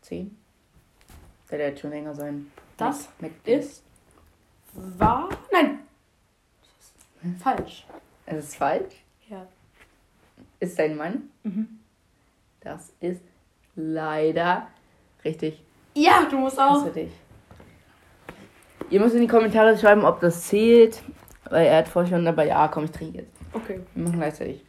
zehn. 0.01 0.37
Der 1.51 1.59
wird 1.59 1.79
schon 1.79 1.91
länger 1.91 2.13
sein. 2.15 2.51
Das 2.77 3.07
Mac- 3.19 3.31
ist 3.45 3.83
wahr? 4.73 5.29
Nein. 5.51 5.79
Falsch. 7.39 7.85
Es 8.25 8.45
ist 8.45 8.55
falsch. 8.57 9.03
Ja. 9.29 9.47
Ist 10.59 10.77
dein 10.79 10.97
Mann? 10.97 11.29
Mhm. 11.43 11.79
Das 12.61 12.91
ist 12.99 13.21
leider 13.75 14.67
richtig. 15.23 15.63
Ja, 15.93 16.25
du 16.29 16.37
musst 16.37 16.59
auch. 16.59 16.83
für 16.83 16.91
dich. 16.91 17.11
Ihr 18.89 18.99
müsst 18.99 19.15
in 19.15 19.21
die 19.21 19.27
Kommentare 19.27 19.77
schreiben, 19.77 20.05
ob 20.05 20.19
das 20.21 20.47
zählt. 20.47 21.01
Weil 21.49 21.67
er 21.67 21.77
hat 21.79 21.87
vorhin 21.87 22.11
schon 22.11 22.25
dabei, 22.25 22.47
ja, 22.47 22.67
komm, 22.67 22.85
ich 22.85 22.91
trinke 22.91 23.19
jetzt. 23.19 23.31
Okay. 23.53 23.79
Wir 23.93 24.03
machen 24.03 24.19
gleichzeitig. 24.19 24.63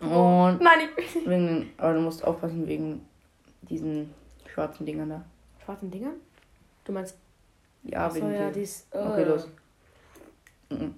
Und 0.00 0.60
Nein, 0.60 0.88
ich. 0.96 1.26
wegen, 1.26 1.72
aber 1.78 1.94
du 1.94 2.00
musst 2.00 2.22
aufpassen 2.24 2.66
wegen 2.68 3.04
diesen 3.62 4.12
schwarzen 4.52 4.84
Dingern 4.86 5.08
da. 5.10 5.24
Schwarzen 5.64 5.90
Dingern? 5.90 6.14
Du 6.84 6.92
meinst 6.92 7.16
Ja, 7.82 8.06
Achso, 8.06 8.16
wegen 8.16 8.32
ja, 8.32 8.48
Tee. 8.48 8.52
die 8.54 8.60
ist. 8.62 8.94
Äh. 8.94 8.98
Okay, 8.98 9.24
los. 9.24 9.48
Mhm. 10.70 10.94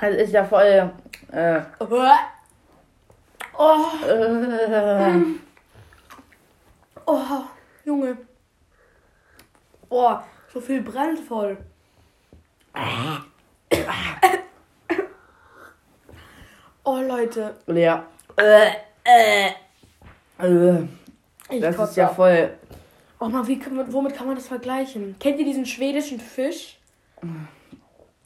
Das 0.00 0.14
ist 0.16 0.32
ja 0.32 0.44
voll. 0.44 0.92
Äh, 1.32 1.60
Oh, 3.56 3.84
äh, 4.08 5.16
oh, 7.06 7.44
Junge. 7.84 8.16
Oh, 9.88 10.16
so 10.52 10.60
viel 10.60 10.82
brennt 10.82 11.20
voll. 11.20 11.56
Oh, 16.84 16.98
Leute. 17.00 17.54
ja. 17.68 18.06
Äh, 18.36 18.70
äh, 19.04 19.50
äh, 20.38 20.82
Ich 21.50 21.60
das 21.60 21.78
ist 21.78 21.96
ja 21.96 22.08
ab. 22.08 22.16
voll. 22.16 22.58
Oh 23.20 23.26
Mann, 23.28 23.46
wie 23.46 23.58
kann 23.58 23.76
man, 23.76 23.90
womit 23.92 24.14
kann 24.14 24.26
man 24.26 24.36
das 24.36 24.48
vergleichen? 24.48 25.16
Kennt 25.18 25.38
ihr 25.38 25.44
diesen 25.44 25.64
schwedischen 25.64 26.20
Fisch? 26.20 26.78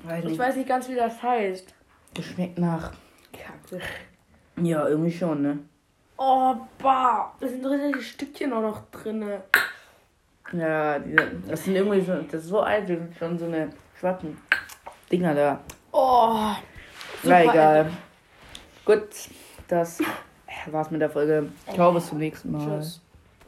Weiß 0.02 0.24
Ich 0.24 0.38
weiß 0.38 0.56
nicht 0.56 0.68
ganz, 0.68 0.88
wie 0.88 0.94
das 0.94 1.22
heißt. 1.22 1.72
das 2.14 2.24
schmeckt 2.24 2.58
nach. 2.58 2.92
Kacke. 3.32 3.80
Ja, 4.60 4.88
irgendwie 4.88 5.12
schon, 5.12 5.42
ne? 5.42 5.58
Oh, 6.18 6.57
bah. 6.78 7.33
Da 7.40 7.48
sind 7.48 7.64
richtige 7.64 8.02
Stückchen 8.02 8.52
auch 8.52 8.61
noch 8.61 8.83
drin. 8.90 9.24
Ja, 10.52 10.98
diese, 10.98 11.31
das 11.48 11.64
sind 11.64 11.76
irgendwie 11.76 12.00
so. 12.00 12.14
Das 12.22 12.42
ist 12.42 12.48
so 12.48 12.61
alt, 12.61 12.83
das 12.83 12.98
sind 12.98 13.16
schon 13.16 13.38
so 13.38 13.46
eine 13.46 13.70
schwarzen 13.98 14.37
Dinger 15.11 15.35
da. 15.35 15.61
Oh. 15.92 16.52
Na 17.22 17.44
egal. 17.44 17.90
Gut, 18.85 19.09
das 19.68 20.00
war's 20.66 20.90
mit 20.90 21.00
der 21.00 21.11
Folge. 21.11 21.52
Ciao, 21.72 21.92
bis 21.92 22.09
zum 22.09 22.18
nächsten 22.18 22.50
Mal. 22.50 22.81
Tschüss. 22.81 23.00